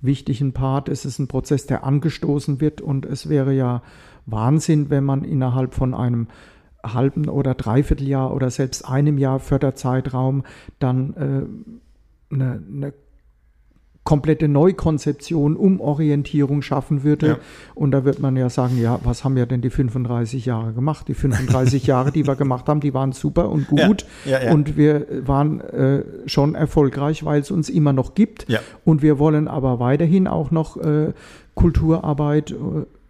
wichtigen 0.00 0.52
Part. 0.52 0.88
Es 0.88 1.04
ist 1.04 1.18
ein 1.18 1.28
Prozess, 1.28 1.66
der 1.66 1.84
angestoßen 1.84 2.60
wird 2.60 2.80
und 2.80 3.06
es 3.06 3.28
wäre 3.28 3.54
ja 3.54 3.82
Wahnsinn, 4.26 4.90
wenn 4.90 5.04
man 5.04 5.24
innerhalb 5.24 5.74
von 5.74 5.94
einem 5.94 6.28
halben 6.84 7.28
oder 7.28 7.54
dreiviertel 7.54 8.06
Jahr 8.06 8.34
oder 8.34 8.50
selbst 8.50 8.86
einem 8.86 9.16
Jahr 9.16 9.40
Förderzeitraum 9.40 10.44
dann 10.78 11.14
äh, 12.30 12.34
eine, 12.34 12.62
eine 12.70 12.92
komplette 14.04 14.48
Neukonzeption, 14.48 15.56
Umorientierung 15.56 16.60
schaffen 16.60 17.02
würde. 17.02 17.26
Ja. 17.26 17.38
Und 17.74 17.90
da 17.90 18.04
wird 18.04 18.20
man 18.20 18.36
ja 18.36 18.50
sagen, 18.50 18.78
ja, 18.80 19.00
was 19.02 19.24
haben 19.24 19.34
wir 19.34 19.46
denn 19.46 19.62
die 19.62 19.70
35 19.70 20.44
Jahre 20.44 20.72
gemacht? 20.72 21.08
Die 21.08 21.14
35 21.14 21.86
Jahre, 21.86 22.12
die 22.12 22.26
wir 22.26 22.36
gemacht 22.36 22.68
haben, 22.68 22.80
die 22.80 22.92
waren 22.92 23.12
super 23.12 23.48
und 23.48 23.66
gut. 23.66 24.04
Ja. 24.26 24.42
Ja, 24.42 24.52
und 24.52 24.76
wir 24.76 25.06
waren 25.26 25.60
äh, 25.60 26.04
schon 26.26 26.54
erfolgreich, 26.54 27.24
weil 27.24 27.40
es 27.40 27.50
uns 27.50 27.68
immer 27.70 27.92
noch 27.92 28.14
gibt. 28.14 28.46
Und 28.84 29.02
wir 29.02 29.18
wollen 29.18 29.48
aber 29.48 29.80
weiterhin 29.80 30.28
auch 30.28 30.50
noch 30.50 30.76
äh, 30.76 31.12
Kulturarbeit 31.54 32.50
äh, 32.50 32.54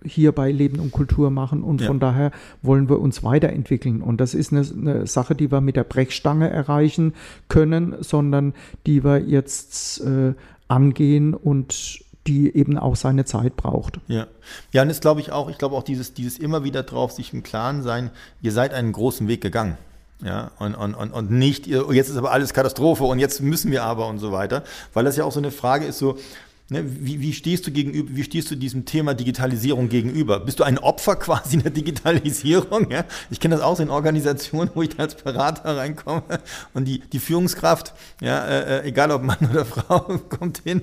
hier 0.05 0.33
bei 0.33 0.53
Leben 0.53 0.81
und 0.81 0.93
Kultur 0.93 1.31
machen 1.31 1.63
und 1.63 1.81
ja. 1.81 1.87
von 1.87 1.99
daher 1.99 2.31
wollen 2.63 2.89
wir 2.89 3.01
uns 3.01 3.25
weiterentwickeln. 3.25 4.03
Und 4.03 4.21
das 4.21 4.35
ist 4.35 4.53
eine, 4.53 4.61
eine, 4.61 5.07
Sache, 5.07 5.35
die 5.35 5.51
wir 5.51 5.61
mit 5.61 5.77
der 5.77 5.85
Brechstange 5.85 6.51
erreichen 6.51 7.15
können, 7.49 7.95
sondern 8.01 8.53
die 8.87 9.03
wir 9.03 9.19
jetzt 9.19 10.01
äh, 10.03 10.35
angehen 10.69 11.35
und 11.35 12.05
die 12.27 12.55
eben 12.57 12.79
auch 12.79 12.97
seine 12.97 13.25
Zeit 13.25 13.57
braucht. 13.57 14.01
Ja, 14.09 14.27
ja, 14.73 14.83
und 14.83 14.89
das 14.89 15.01
glaube 15.01 15.21
ich 15.21 15.31
auch, 15.31 15.51
ich 15.51 15.59
glaube 15.59 15.77
auch 15.77 15.83
dieses, 15.83 16.15
dieses 16.15 16.39
immer 16.39 16.65
wieder 16.65 16.83
drauf, 16.83 17.13
sich 17.13 17.33
im 17.33 17.43
Klaren 17.43 17.83
sein, 17.83 18.11
ihr 18.41 18.53
seid 18.53 18.73
einen 18.73 18.93
großen 18.93 19.29
Weg 19.29 19.41
gegangen. 19.41 19.77
Ja, 20.23 20.53
und, 20.59 20.75
und, 20.75 20.95
und, 20.95 21.13
und 21.13 21.31
nicht, 21.31 21.67
jetzt 21.67 22.09
ist 22.09 22.17
aber 22.17 22.33
alles 22.33 22.55
Katastrophe 22.55 23.05
und 23.05 23.19
jetzt 23.19 23.43
müssen 23.43 23.71
wir 23.71 23.83
aber 23.83 24.07
und 24.07 24.21
so 24.21 24.33
weiter. 24.33 24.63
Weil 24.95 25.05
das 25.05 25.17
ja 25.17 25.25
auch 25.25 25.33
so 25.33 25.41
eine 25.41 25.51
Frage 25.51 25.85
ist, 25.85 25.99
so, 25.99 26.17
wie, 26.71 27.21
wie, 27.21 27.33
stehst 27.35 27.67
du 27.67 27.71
gegenüber, 27.71 28.09
wie 28.15 28.25
stehst 28.25 28.51
du 28.51 28.55
diesem 28.55 28.87
Thema 28.87 29.13
Digitalisierung 29.13 29.91
gegenüber? 29.91 30.41
Bist 30.41 30.61
du 30.61 30.65
ein 30.65 30.79
Opfer 30.79 31.17
quasi 31.21 31.59
der 31.59 31.71
Digitalisierung? 31.71 32.91
Ja? 32.91 33.05
Ich 33.31 33.39
kenne 33.39 33.57
das 33.57 33.65
auch 33.65 33.81
in 33.81 33.91
Organisationen, 33.91 34.71
wo 34.75 34.83
ich 34.83 34.99
als 34.99 35.15
Berater 35.15 35.77
reinkomme 35.77 36.23
und 36.73 36.87
die, 36.87 37.01
die 37.01 37.19
Führungskraft, 37.19 37.93
ja, 38.21 38.47
äh, 38.47 38.79
äh 38.79 38.89
egal 38.89 39.11
ob 39.11 39.23
Mann 39.23 39.49
oder 39.51 39.65
Frau, 39.67 40.01
kommt 40.31 40.63
hin 40.65 40.83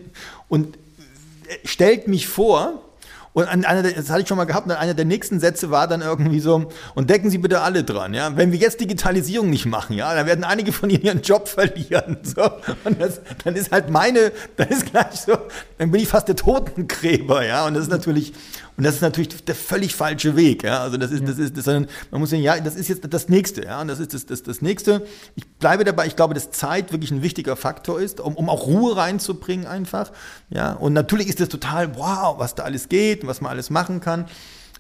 und 0.49 0.75
äh, 0.75 1.67
stellt 1.67 2.08
mich 2.08 2.27
vor, 2.27 2.90
und 3.34 3.46
einer 3.48 3.82
der, 3.82 3.94
das 3.94 4.10
hatte 4.10 4.22
ich 4.22 4.28
schon 4.28 4.38
mal 4.38 4.46
gehabt, 4.46 4.67
und 4.67 4.74
einer 4.74 4.94
der 4.94 5.06
nächsten 5.06 5.39
Sätze 5.39 5.72
war 5.72 5.88
dann 5.88 6.02
irgendwie 6.02 6.39
so, 6.39 6.70
und 6.96 7.10
decken 7.10 7.30
Sie 7.30 7.38
bitte 7.38 7.62
alle 7.62 7.84
dran, 7.84 8.13
ja. 8.13 8.36
Wenn 8.36 8.52
wir 8.52 8.60
jetzt 8.60 8.82
Digitalisierung 8.82 9.50
nicht 9.50 9.65
machen, 9.65 9.96
ja, 9.96 10.13
dann 10.13 10.26
werden 10.26 10.44
einige 10.44 10.74
von 10.74 10.89
Ihnen 10.89 11.04
ihren 11.04 11.22
Job 11.22 11.48
verlieren. 11.48 12.17
So. 12.32 12.50
Und 12.86 13.02
das, 13.02 13.20
dann 13.44 13.56
ist 13.56 13.72
halt 13.72 13.89
meine, 13.89 14.32
dann 14.56 14.70
ist 14.70 14.86
gleich 14.86 15.22
so, 15.26 15.38
dann 15.78 15.91
bin 15.91 16.02
ich 16.02 16.08
fast 16.08 16.30
der 16.30 16.36
Totengräber, 16.36 17.46
ja. 17.46 17.65
Und 17.65 17.74
das 17.74 17.84
ist 17.84 17.89
natürlich, 17.89 18.34
und 18.82 18.86
das 18.86 18.96
ist 18.96 19.02
natürlich 19.02 19.46
der 19.46 19.54
völlig 19.54 19.94
falsche 19.94 20.36
Weg. 20.36 20.63
Ja? 20.63 20.80
Also 20.80 20.98
das 20.98 21.12
ist, 21.12 21.28
das 21.28 21.38
ist, 21.38 21.56
das, 21.56 21.67
man 21.67 21.88
muss 22.20 22.32
sagen, 22.32 22.41
ja, 22.41 22.60
das 22.60 22.76
ist 22.76 22.88
jetzt 22.88 23.02
das 23.08 23.30
Nächste. 23.30 23.63
Ja? 23.63 23.82
Und 23.82 23.89
das 23.89 24.00
ist 24.00 24.13
das, 24.13 24.26
das, 24.26 24.44
das 24.44 24.62
Nächste. 24.62 25.06
Ich 25.36 25.48
bleibe 25.48 25.84
dabei, 25.84 26.08
ich 26.08 26.15
glaube, 26.15 26.34
dass 26.34 26.50
Zeit 26.50 26.91
wirklich 26.91 27.12
ein 27.12 27.22
wichtiger 27.22 27.56
Faktor 27.56 28.00
ist, 28.00 28.20
um, 28.20 28.36
um 28.36 28.50
auch 28.50 28.65
Ruhe 28.65 28.96
reinzubringen 28.98 29.67
einfach. 29.67 30.12
Ja? 30.50 30.74
Und 30.74 30.94
natürlich 30.94 31.28
ist 31.28 31.39
das 31.39 31.50
total, 31.50 31.96
wow, 31.96 32.39
was 32.39 32.56
da 32.56 32.63
alles 32.63 32.89
geht 32.89 33.20
und 33.23 33.29
was 33.29 33.41
man 33.41 33.51
alles 33.51 33.69
machen 33.69 34.01
kann. 34.01 34.25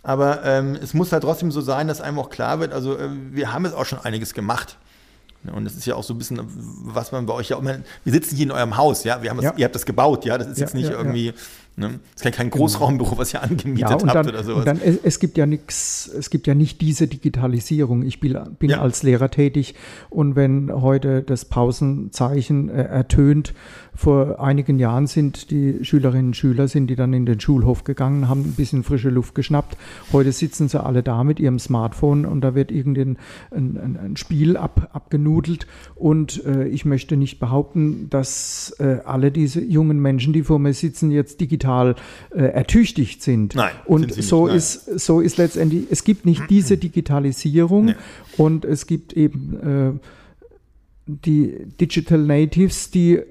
Aber 0.03 0.43
ähm, 0.43 0.77
es 0.81 0.93
muss 0.93 1.11
halt 1.11 1.23
trotzdem 1.23 1.51
so 1.51 1.61
sein, 1.61 1.87
dass 1.87 2.01
einem 2.01 2.17
auch 2.19 2.29
klar 2.29 2.59
wird, 2.59 2.73
also 2.73 2.97
äh, 2.97 3.09
wir 3.31 3.53
haben 3.53 3.65
jetzt 3.65 3.75
auch 3.75 3.85
schon 3.85 3.99
einiges 3.99 4.33
gemacht. 4.33 4.77
Und 5.51 5.65
das 5.65 5.75
ist 5.75 5.87
ja 5.87 5.95
auch 5.95 6.03
so 6.03 6.13
ein 6.13 6.19
bisschen, 6.19 6.39
was 6.83 7.11
man 7.11 7.25
bei 7.25 7.33
euch 7.33 7.49
ja 7.49 7.57
auch, 7.57 7.63
wir 7.63 7.81
sitzen 8.05 8.35
hier 8.35 8.45
in 8.45 8.51
eurem 8.51 8.77
Haus, 8.77 9.03
ja, 9.03 9.23
wir 9.23 9.31
haben 9.31 9.37
das, 9.37 9.45
ja. 9.45 9.53
ihr 9.57 9.65
habt 9.65 9.73
das 9.73 9.87
gebaut, 9.87 10.23
ja, 10.23 10.37
das 10.37 10.47
ist 10.47 10.59
ja, 10.59 10.65
jetzt 10.65 10.75
nicht 10.75 10.89
ja, 10.89 10.95
irgendwie, 10.95 11.33
Ne? 11.77 11.99
Das 12.15 12.25
ist 12.25 12.35
kein. 12.35 12.49
Großraumbüro, 12.49 13.17
was 13.17 13.33
ihr 13.33 13.41
angemietet 13.41 13.89
habt 13.89 14.13
dann, 14.13 14.27
oder 14.27 14.43
sowas. 14.43 14.65
Dann, 14.65 14.79
es 14.81 15.19
gibt 15.19 15.37
ja 15.37 15.45
nichts, 15.45 16.07
es 16.07 16.29
gibt 16.29 16.45
ja 16.45 16.53
nicht 16.53 16.81
diese 16.81 17.07
Digitalisierung. 17.07 18.03
Ich 18.03 18.19
bin, 18.19 18.37
bin 18.59 18.71
ja. 18.71 18.81
als 18.81 19.03
Lehrer 19.03 19.31
tätig 19.31 19.75
und 20.09 20.35
wenn 20.35 20.69
heute 20.71 21.23
das 21.23 21.45
Pausenzeichen 21.45 22.69
äh, 22.69 22.83
ertönt, 22.83 23.53
vor 23.95 24.39
einigen 24.39 24.79
Jahren 24.79 25.07
sind 25.07 25.51
die 25.51 25.83
Schülerinnen 25.83 26.27
und 26.27 26.35
Schüler, 26.35 26.67
sind 26.67 26.87
die 26.87 26.95
dann 26.95 27.13
in 27.13 27.25
den 27.25 27.39
Schulhof 27.39 27.83
gegangen, 27.83 28.27
haben 28.27 28.41
ein 28.41 28.53
bisschen 28.53 28.83
frische 28.83 29.09
Luft 29.09 29.35
geschnappt. 29.35 29.77
Heute 30.11 30.31
sitzen 30.31 30.67
sie 30.67 30.83
alle 30.83 31.03
da 31.03 31.23
mit 31.23 31.39
ihrem 31.39 31.59
Smartphone 31.59 32.25
und 32.25 32.41
da 32.41 32.55
wird 32.55 32.71
irgendein 32.71 33.17
ein, 33.51 33.77
ein, 33.77 33.97
ein 33.97 34.17
Spiel 34.17 34.57
ab, 34.57 34.89
abgenudelt. 34.93 35.67
Und 35.95 36.45
äh, 36.45 36.67
ich 36.67 36.85
möchte 36.85 37.17
nicht 37.17 37.39
behaupten, 37.39 38.09
dass 38.09 38.75
äh, 38.79 38.99
alle 39.05 39.31
diese 39.31 39.61
jungen 39.61 39.99
Menschen, 39.99 40.33
die 40.33 40.43
vor 40.43 40.59
mir 40.59 40.73
sitzen, 40.73 41.11
jetzt 41.11 41.39
digital 41.39 41.61
digital 41.61 41.95
äh, 42.31 42.43
ertüchtigt 42.43 43.21
sind. 43.21 43.55
Nein. 43.55 43.71
Und 43.85 44.13
sind 44.13 44.23
so, 44.23 44.47
nicht, 44.47 44.55
ist, 44.55 44.99
so 44.99 45.21
ist 45.21 45.37
letztendlich, 45.37 45.85
es 45.89 46.03
gibt 46.03 46.25
nicht 46.25 46.43
diese 46.49 46.77
Digitalisierung 46.77 47.85
nee. 47.85 47.95
und 48.37 48.65
es 48.65 48.87
gibt 48.87 49.13
eben 49.13 49.99
äh, 49.99 49.99
die 51.05 51.65
Digital 51.79 52.19
Natives, 52.19 52.91
die 52.91 53.21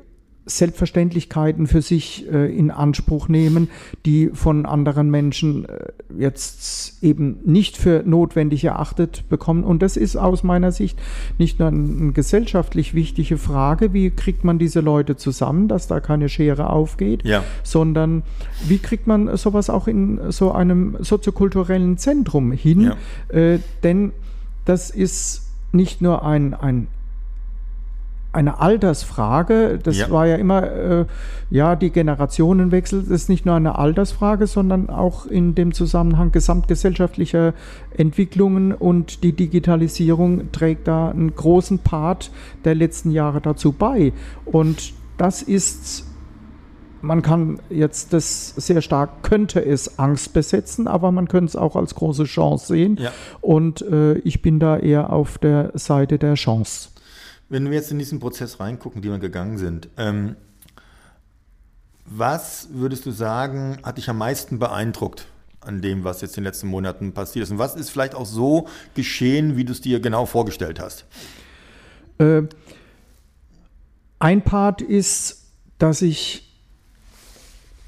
Selbstverständlichkeiten 0.57 1.67
für 1.67 1.83
sich 1.83 2.31
äh, 2.31 2.55
in 2.55 2.71
Anspruch 2.71 3.29
nehmen, 3.29 3.69
die 4.07 4.31
von 4.33 4.67
anderen 4.67 5.11
Menschen 5.11 5.67
äh, 5.67 5.93
jetzt 6.19 7.03
eben 7.03 7.39
nicht 7.45 7.77
für 7.77 8.03
notwendig 8.05 8.65
erachtet 8.65 9.29
bekommen. 9.29 9.65
Und 9.65 9.83
das 9.83 9.97
ist 9.97 10.17
aus 10.17 10.43
meiner 10.43 10.73
Sicht 10.73 10.99
nicht 11.39 11.59
nur 11.59 11.69
eine 11.69 12.13
gesellschaftlich 12.13 12.95
wichtige 12.95 13.39
Frage, 13.39 13.93
wie 13.93 14.11
kriegt 14.11 14.45
man 14.45 14.59
diese 14.59 14.81
Leute 14.81 15.17
zusammen, 15.17 15.69
dass 15.69 15.87
da 15.87 16.01
keine 16.01 16.29
Schere 16.29 16.71
aufgeht, 16.71 17.25
ja. 17.25 17.43
sondern 17.63 18.23
wie 18.67 18.79
kriegt 18.79 19.07
man 19.07 19.37
sowas 19.37 19.71
auch 19.71 19.87
in 19.89 20.21
so 20.31 20.53
einem 20.53 20.97
soziokulturellen 21.01 21.99
Zentrum 21.99 22.53
hin. 22.53 22.93
Ja. 23.33 23.37
Äh, 23.37 23.61
denn 23.83 24.13
das 24.65 24.91
ist 24.91 25.49
nicht 25.73 26.03
nur 26.03 26.25
ein, 26.25 26.55
ein 26.55 26.89
eine 28.33 28.61
Altersfrage. 28.61 29.79
Das 29.83 29.99
ja. 29.99 30.11
war 30.11 30.27
ja 30.27 30.37
immer, 30.37 30.63
äh, 30.63 31.07
ja, 31.51 31.77
die 31.77 31.91
Generationenwechsel 31.91 33.03
das 33.03 33.11
ist 33.11 33.29
nicht 33.29 33.47
nur 33.47 33.57
eine 33.57 33.79
Altersfrage, 33.79 34.47
sondern 34.47 34.89
auch 34.89 35.27
in 35.27 35.55
dem 35.55 35.73
Zusammenhang 35.73 36.33
gesamtgesellschaftlicher 36.33 37.55
Entwicklungen 37.97 38.73
und 38.73 39.25
die 39.25 39.33
Digitalisierung 39.33 40.53
trägt 40.53 40.87
da 40.87 41.11
einen 41.11 41.35
großen 41.35 41.81
Part 41.81 42.31
der 42.65 42.75
letzten 42.75 43.11
Jahre 43.11 43.41
dazu 43.41 43.73
bei. 43.73 44.13
Und 44.45 44.93
das 45.17 45.43
ist 45.43 46.07
man 47.03 47.23
kann 47.23 47.61
jetzt 47.71 48.13
das 48.13 48.49
sehr 48.57 48.83
stark, 48.83 49.23
könnte 49.23 49.65
es 49.65 49.99
Angst 49.99 50.35
besetzen, 50.35 50.87
aber 50.87 51.13
man 51.13 51.29
könnte 51.29 51.47
es 51.47 51.57
auch 51.57 51.75
als 51.75 51.95
große 51.95 52.25
Chance 52.25 52.67
sehen. 52.67 52.99
Ja. 53.01 53.11
Und 53.41 53.81
äh, 53.83 54.19
ich 54.19 54.43
bin 54.43 54.61
da 54.61 54.77
eher 54.77 55.11
auf 55.11 55.39
der 55.39 55.73
Seite 55.75 56.19
der 56.19 56.35
Chance. 56.35 56.91
Wenn 57.51 57.67
wir 57.67 57.73
jetzt 57.73 57.91
in 57.91 57.99
diesen 57.99 58.21
Prozess 58.21 58.61
reingucken, 58.61 59.03
die 59.03 59.11
wir 59.11 59.19
gegangen 59.19 59.59
sind, 59.59 59.89
ähm, 59.99 60.37
was 62.07 62.69
würdest 62.73 63.05
du 63.07 63.11
sagen, 63.11 63.79
hat 63.83 63.99
dich 63.99 64.09
am 64.09 64.19
meisten 64.19 64.59
beeindruckt 64.59 65.27
an 65.61 65.83
dem, 65.83 66.05
was 66.05 66.23
jetzt 66.23 66.37
in 66.37 66.43
den 66.43 66.49
letzten 66.49 66.69
Monaten 66.69 67.13
passiert 67.13 67.43
ist? 67.43 67.51
Und 67.51 67.59
was 67.59 67.75
ist 67.75 67.91
vielleicht 67.91 68.15
auch 68.15 68.25
so 68.25 68.69
geschehen, 68.95 69.57
wie 69.57 69.65
du 69.65 69.73
es 69.73 69.81
dir 69.81 70.01
genau 70.01 70.27
vorgestellt 70.27 70.81
hast? 70.81 71.05
Äh, 72.19 72.43
ein 74.19 74.43
Part 74.43 74.81
ist, 74.81 75.45
dass 75.79 76.03
ich 76.03 76.47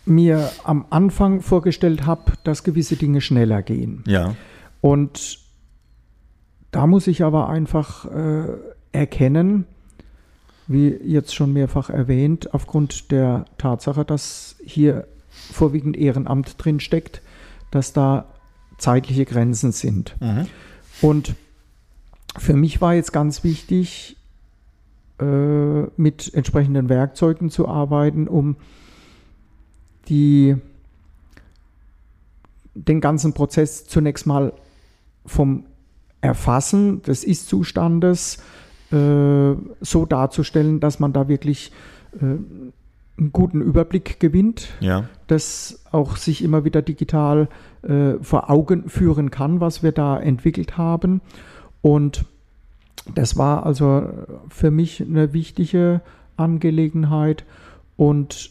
mir 0.05 0.51
am 0.65 0.87
Anfang 0.91 1.41
vorgestellt 1.41 2.05
habe, 2.05 2.33
dass 2.43 2.65
gewisse 2.65 2.97
Dinge 2.97 3.21
schneller 3.21 3.63
gehen. 3.63 4.03
Ja. 4.07 4.35
Und 4.81 5.39
da 6.73 6.87
muss 6.87 7.07
ich 7.07 7.23
aber 7.23 7.49
einfach 7.49 8.07
äh, 8.07 8.49
erkennen, 8.93 9.67
wie 10.67 10.89
jetzt 10.89 11.35
schon 11.35 11.53
mehrfach 11.53 11.91
erwähnt, 11.91 12.55
aufgrund 12.55 13.11
der 13.11 13.45
Tatsache, 13.59 14.05
dass 14.05 14.57
hier 14.65 15.07
vorwiegend 15.29 15.97
Ehrenamt 15.97 16.55
drin 16.59 16.81
steckt, 16.81 17.23
dass 17.71 17.93
da 17.93 18.27
zeitliche 18.79 19.25
Grenzen 19.25 19.73
sind. 19.73 20.17
Mhm. 20.21 20.47
Und 21.01 21.35
für 22.39 22.55
mich 22.55 22.81
war 22.81 22.95
jetzt 22.95 23.13
ganz 23.13 23.45
wichtig, 23.45 24.17
äh, 25.21 25.83
mit 25.97 26.33
entsprechenden 26.35 26.89
Werkzeugen 26.89 27.51
zu 27.51 27.69
arbeiten, 27.69 28.29
um 28.29 28.57
die, 30.09 30.57
den 32.75 33.01
ganzen 33.01 33.33
Prozess 33.35 33.87
zunächst 33.87 34.27
mal 34.27 34.53
vom 35.25 35.65
Erfassen 36.21 37.03
des 37.03 37.25
Ist-Zustandes 37.25 38.39
äh, 38.93 39.55
so 39.81 40.07
darzustellen, 40.07 40.81
dass 40.81 41.01
man 41.01 41.13
da 41.13 41.29
wirklich 41.29 41.73
äh, 42.21 42.25
einen 42.25 43.33
guten 43.33 43.61
Überblick 43.61 44.21
gewinnt, 44.21 44.69
Ja. 44.81 45.05
das 45.27 45.85
auch 45.93 46.17
sich 46.17 46.43
immer 46.43 46.65
wieder 46.65 46.83
digital 46.83 47.49
äh, 47.83 48.15
vor 48.21 48.51
Augen 48.51 48.89
führen 48.89 49.31
kann, 49.31 49.61
was 49.61 49.83
wir 49.83 49.93
da 49.93 50.19
entwickelt 50.19 50.77
haben. 50.79 51.21
Und 51.83 52.25
das 53.15 53.37
war 53.37 53.67
also 53.67 54.09
für 54.49 54.71
mich 54.71 55.01
eine 55.03 55.33
wichtige 55.33 56.01
Angelegenheit. 56.37 57.45
Und 57.97 58.51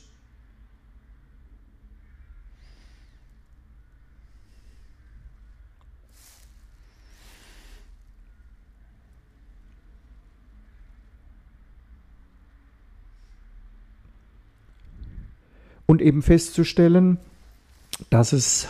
und 15.92 16.02
eben 16.02 16.22
festzustellen, 16.22 17.18
dass 18.10 18.32
es 18.32 18.70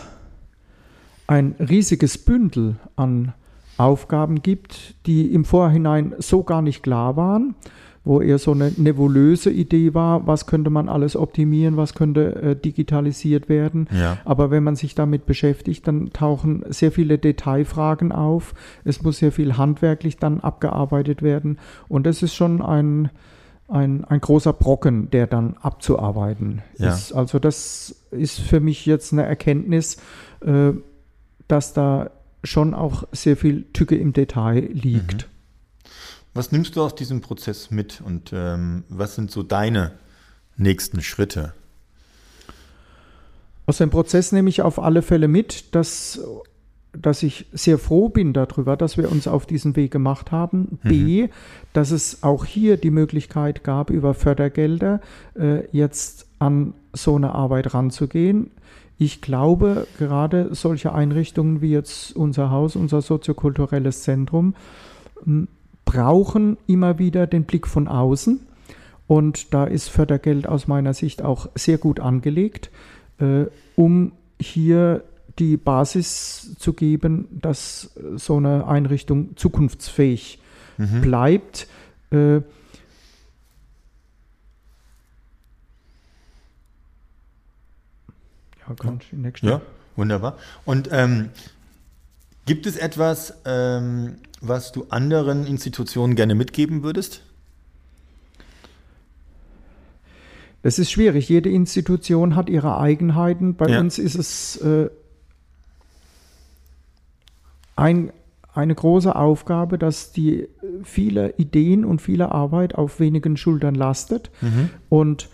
ein 1.28 1.54
riesiges 1.60 2.18
Bündel 2.18 2.74
an 2.96 3.32
Aufgaben 3.78 4.42
gibt, 4.42 4.96
die 5.06 5.32
im 5.32 5.44
Vorhinein 5.44 6.14
so 6.18 6.42
gar 6.42 6.62
nicht 6.62 6.82
klar 6.82 7.16
waren, 7.16 7.54
wo 8.04 8.20
eher 8.20 8.38
so 8.38 8.50
eine 8.50 8.72
nebulöse 8.76 9.52
Idee 9.52 9.94
war, 9.94 10.26
was 10.26 10.46
könnte 10.46 10.68
man 10.68 10.88
alles 10.88 11.14
optimieren, 11.14 11.76
was 11.76 11.94
könnte 11.94 12.34
äh, 12.42 12.56
digitalisiert 12.56 13.48
werden. 13.48 13.86
Ja. 13.96 14.18
Aber 14.24 14.50
wenn 14.50 14.64
man 14.64 14.74
sich 14.74 14.96
damit 14.96 15.24
beschäftigt, 15.24 15.86
dann 15.86 16.12
tauchen 16.12 16.64
sehr 16.70 16.90
viele 16.90 17.18
Detailfragen 17.18 18.10
auf. 18.10 18.52
Es 18.84 19.00
muss 19.00 19.18
sehr 19.18 19.30
viel 19.30 19.56
handwerklich 19.56 20.16
dann 20.16 20.40
abgearbeitet 20.40 21.22
werden. 21.22 21.58
Und 21.88 22.04
das 22.04 22.24
ist 22.24 22.34
schon 22.34 22.60
ein, 22.60 23.10
ein, 23.72 24.04
ein 24.04 24.20
großer 24.20 24.52
Brocken, 24.52 25.10
der 25.10 25.26
dann 25.26 25.56
abzuarbeiten 25.60 26.62
Ja. 26.78 26.94
ist. 26.94 27.12
Also 27.12 27.38
das 27.38 27.94
ist 28.10 28.38
für 28.40 28.60
mich 28.60 28.86
jetzt 28.86 29.12
eine 29.12 29.24
Erkenntnis, 29.24 29.96
äh, 30.40 30.72
dass 31.48 31.72
da 31.72 32.10
schon 32.44 32.74
auch 32.74 33.04
sehr 33.12 33.36
viel 33.36 33.64
Tücke 33.72 33.96
im 33.96 34.12
Detail 34.12 34.68
liegt. 34.72 35.28
Was 36.34 36.50
nimmst 36.50 36.76
du 36.76 36.82
aus 36.82 36.94
diesem 36.94 37.20
Prozess 37.20 37.70
mit 37.70 38.00
und 38.00 38.32
ähm, 38.32 38.84
was 38.88 39.14
sind 39.14 39.30
so 39.30 39.42
deine 39.42 39.92
nächsten 40.56 41.02
Schritte? 41.02 41.54
Aus 43.66 43.78
dem 43.78 43.90
Prozess 43.90 44.32
nehme 44.32 44.48
ich 44.48 44.62
auf 44.62 44.78
alle 44.78 45.02
Fälle 45.02 45.28
mit, 45.28 45.74
dass, 45.74 46.20
dass 46.92 47.22
ich 47.22 47.46
sehr 47.52 47.78
froh 47.78 48.08
bin 48.08 48.32
darüber, 48.32 48.76
dass 48.76 48.98
wir 48.98 49.10
uns 49.10 49.26
auf 49.26 49.46
diesen 49.46 49.76
Weg 49.76 49.90
gemacht 49.90 50.30
haben. 50.30 50.78
B, 50.82 51.28
dass 51.72 51.90
es 51.90 52.22
auch 52.22 52.44
hier 52.44 52.76
die 52.76 52.90
Möglichkeit 52.90 53.64
gab, 53.64 53.90
über 53.90 54.14
Fördergelder 54.14 55.00
äh, 55.34 55.66
jetzt 55.72 56.26
an 56.38 56.74
so 56.92 57.16
eine 57.16 57.34
Arbeit 57.34 57.72
ranzugehen. 57.72 58.50
Ich 58.98 59.22
glaube, 59.22 59.86
gerade 59.98 60.54
solche 60.54 60.94
Einrichtungen 60.94 61.60
wie 61.62 61.70
jetzt 61.70 62.14
unser 62.14 62.50
Haus, 62.50 62.76
unser 62.76 63.00
soziokulturelles 63.00 64.02
Zentrum, 64.02 64.54
m, 65.24 65.48
brauchen 65.84 66.58
immer 66.66 66.98
wieder 66.98 67.26
den 67.26 67.44
Blick 67.44 67.66
von 67.66 67.88
außen. 67.88 68.40
Und 69.06 69.54
da 69.54 69.64
ist 69.64 69.88
Fördergeld 69.88 70.46
aus 70.46 70.68
meiner 70.68 70.94
Sicht 70.94 71.22
auch 71.22 71.48
sehr 71.54 71.78
gut 71.78 72.00
angelegt, 72.00 72.70
äh, 73.18 73.46
um 73.76 74.12
hier 74.40 75.04
die 75.38 75.56
Basis 75.56 76.54
zu 76.58 76.72
geben, 76.72 77.26
dass 77.30 77.90
so 78.16 78.36
eine 78.36 78.66
Einrichtung 78.66 79.36
zukunftsfähig 79.36 80.38
bleibt. 81.02 81.66
Äh, 82.10 82.36
ja, 82.36 82.42
kann 88.78 89.00
ich 89.00 89.12
nächste. 89.12 89.46
Ja, 89.46 89.60
wunderbar. 89.96 90.36
Und 90.64 90.88
ähm, 90.92 91.30
gibt 92.46 92.66
es 92.66 92.76
etwas, 92.76 93.34
ähm, 93.44 94.16
was 94.40 94.72
du 94.72 94.86
anderen 94.90 95.46
Institutionen 95.46 96.14
gerne 96.16 96.34
mitgeben 96.34 96.82
würdest? 96.82 97.22
Das 100.62 100.78
ist 100.78 100.92
schwierig. 100.92 101.28
Jede 101.28 101.50
Institution 101.50 102.36
hat 102.36 102.48
ihre 102.48 102.78
Eigenheiten. 102.78 103.56
Bei 103.56 103.68
Ja. 103.68 103.80
uns 103.80 103.98
ist 103.98 104.14
es 104.14 104.56
äh, 104.58 104.90
ein, 107.82 108.12
eine 108.54 108.74
große 108.74 109.14
Aufgabe, 109.16 109.78
dass 109.78 110.12
die 110.12 110.40
äh, 110.42 110.48
viele 110.84 111.34
Ideen 111.38 111.84
und 111.84 112.00
viele 112.02 112.32
Arbeit 112.32 112.74
auf 112.74 113.00
wenigen 113.00 113.36
Schultern 113.36 113.74
lastet. 113.74 114.30
Und 114.88 115.28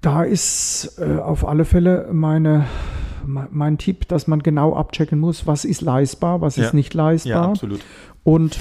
da 0.00 0.24
ist 0.24 0.98
äh, 0.98 1.18
auf 1.18 1.46
alle 1.46 1.64
Fälle 1.64 2.08
meine, 2.12 2.66
me- 3.24 3.48
mein 3.50 3.78
Tipp, 3.78 4.08
dass 4.08 4.26
man 4.26 4.42
genau 4.42 4.74
abchecken 4.74 5.20
muss, 5.20 5.46
was 5.46 5.64
ist 5.64 5.80
leistbar, 5.80 6.40
was 6.40 6.56
Ja. 6.56 6.64
ist 6.66 6.74
nicht 6.74 6.92
leistbar. 6.94 7.32
Ja, 7.44 7.48
absolut. 7.50 7.80
Und, 8.24 8.58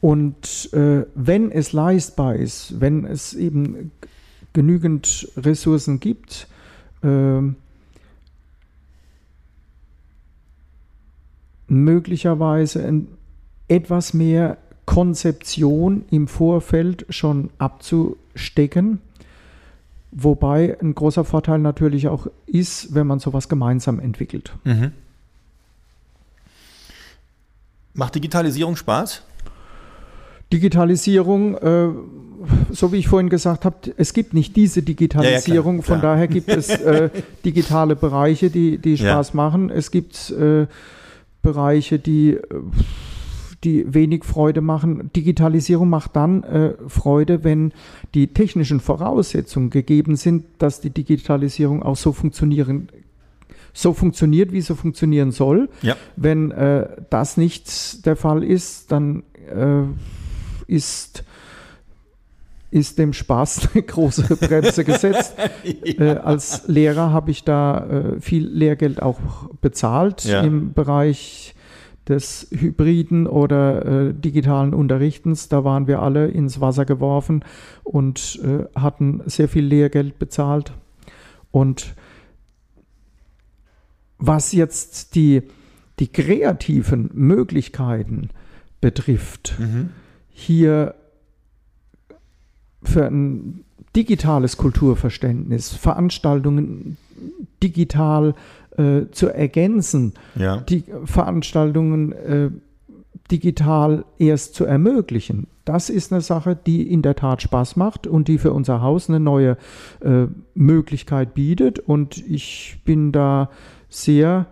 und 0.00 0.72
äh, 0.74 1.06
wenn 1.14 1.50
es 1.50 1.72
leistbar 1.72 2.36
ist, 2.36 2.80
wenn 2.80 3.04
es 3.06 3.32
eben 3.32 3.90
genügend 4.52 5.28
Ressourcen 5.36 5.98
gibt, 6.00 6.46
ähm, 7.02 7.56
möglicherweise 11.68 13.02
etwas 13.68 14.14
mehr 14.14 14.56
Konzeption 14.84 16.04
im 16.10 16.28
Vorfeld 16.28 17.06
schon 17.08 17.50
abzustecken. 17.58 19.00
Wobei 20.12 20.76
ein 20.80 20.94
großer 20.94 21.24
Vorteil 21.24 21.58
natürlich 21.58 22.08
auch 22.08 22.28
ist, 22.46 22.94
wenn 22.94 23.06
man 23.06 23.18
sowas 23.18 23.48
gemeinsam 23.48 23.98
entwickelt. 24.00 24.52
Mhm. 24.64 24.92
Macht 27.94 28.14
Digitalisierung 28.14 28.76
Spaß? 28.76 29.22
Digitalisierung, 30.52 31.56
äh, 31.56 31.88
so 32.70 32.92
wie 32.92 32.98
ich 32.98 33.08
vorhin 33.08 33.28
gesagt 33.30 33.64
habe, 33.64 33.76
es 33.96 34.12
gibt 34.12 34.32
nicht 34.34 34.54
diese 34.54 34.82
Digitalisierung, 34.82 35.76
Ja, 35.76 35.80
ja, 35.80 35.82
klar, 35.84 35.94
von 35.96 36.00
klar. 36.00 36.12
daher 36.14 36.28
gibt 36.28 36.48
es 36.48 36.68
äh, 36.68 37.10
digitale 37.44 37.96
Bereiche, 37.96 38.50
die, 38.50 38.78
die 38.78 38.94
Ja. 38.94 39.12
Spaß 39.14 39.34
machen. 39.34 39.70
Es 39.70 39.90
gibt 39.90 40.30
äh, 40.30 40.66
Bereiche, 41.46 42.00
die, 42.00 42.30
äh, 42.30 42.40
die 43.62 43.94
wenig 43.94 44.24
Freude 44.24 44.60
machen. 44.60 45.10
Digitalisierung 45.14 45.88
macht 45.88 46.16
dann 46.16 46.42
äh, 46.42 46.74
Freude, 46.88 47.44
wenn 47.44 47.72
die 48.14 48.26
technischen 48.28 48.80
Voraussetzungen 48.80 49.70
gegeben 49.70 50.16
sind, 50.16 50.44
dass 50.58 50.80
die 50.80 50.90
Digitalisierung 50.90 51.82
auch 51.82 51.96
so 51.96 52.12
funktionieren 52.12 52.88
so 53.72 53.92
funktioniert, 53.92 54.52
wie 54.52 54.62
sie 54.62 54.74
funktionieren 54.74 55.32
soll. 55.32 55.68
Ja. 55.82 55.96
Wenn 56.16 56.50
äh, 56.50 56.88
das 57.10 57.36
nicht 57.36 58.06
der 58.06 58.16
Fall 58.16 58.42
ist, 58.42 58.90
dann 58.90 59.22
äh, 59.54 59.82
ist, 60.66 61.24
ist 62.70 62.98
dem 62.98 63.12
Spaß 63.12 63.70
eine 63.74 63.82
große 63.82 64.36
Bremse 64.36 64.84
gesetzt. 64.84 65.34
äh, 65.64 66.02
als 66.16 66.66
Lehrer 66.68 67.12
habe 67.12 67.30
ich 67.30 67.44
da 67.44 67.86
äh, 67.86 68.20
viel 68.20 68.46
Lehrgeld 68.46 69.00
auch 69.02 69.20
bezahlt 69.60 70.24
Ja. 70.24 70.40
im 70.42 70.72
Bereich 70.72 71.54
des 72.08 72.46
hybriden 72.52 73.26
oder 73.26 73.84
äh, 74.08 74.14
digitalen 74.14 74.74
Unterrichtens. 74.74 75.48
Da 75.48 75.64
waren 75.64 75.86
wir 75.88 76.00
alle 76.02 76.28
ins 76.28 76.60
Wasser 76.60 76.84
geworfen 76.84 77.44
und 77.82 78.40
äh, 78.44 78.64
hatten 78.78 79.22
sehr 79.26 79.48
viel 79.48 79.64
Lehrgeld 79.64 80.18
bezahlt. 80.18 80.72
Und 81.50 81.94
was 84.18 84.52
jetzt 84.52 85.14
die, 85.14 85.42
die 85.98 86.08
kreativen 86.08 87.10
Möglichkeiten 87.12 88.30
betrifft, 88.80 89.56
Mhm. 89.58 89.90
hier 90.30 90.94
für 92.86 93.06
einen 93.06 93.64
digitales 93.94 94.56
Kulturverständnis, 94.56 95.72
Veranstaltungen 95.72 96.96
digital 97.62 98.34
äh, 98.76 99.02
zu 99.10 99.28
ergänzen, 99.28 100.12
Ja. 100.34 100.58
die 100.58 100.84
Veranstaltungen 101.04 102.12
äh, 102.12 102.50
digital 103.30 104.04
erst 104.18 104.54
zu 104.54 104.64
ermöglichen. 104.64 105.46
Das 105.64 105.90
ist 105.90 106.12
eine 106.12 106.20
Sache, 106.20 106.56
die 106.66 106.82
in 106.92 107.02
der 107.02 107.16
Tat 107.16 107.42
Spaß 107.42 107.76
macht 107.76 108.06
und 108.06 108.28
die 108.28 108.38
für 108.38 108.52
unser 108.52 108.82
Haus 108.82 109.08
eine 109.08 109.18
neue 109.18 109.56
äh, 110.00 110.26
Möglichkeit 110.54 111.34
bietet. 111.34 111.80
Und 111.80 112.18
ich 112.18 112.78
bin 112.84 113.10
da 113.10 113.50
sehr 113.88 114.46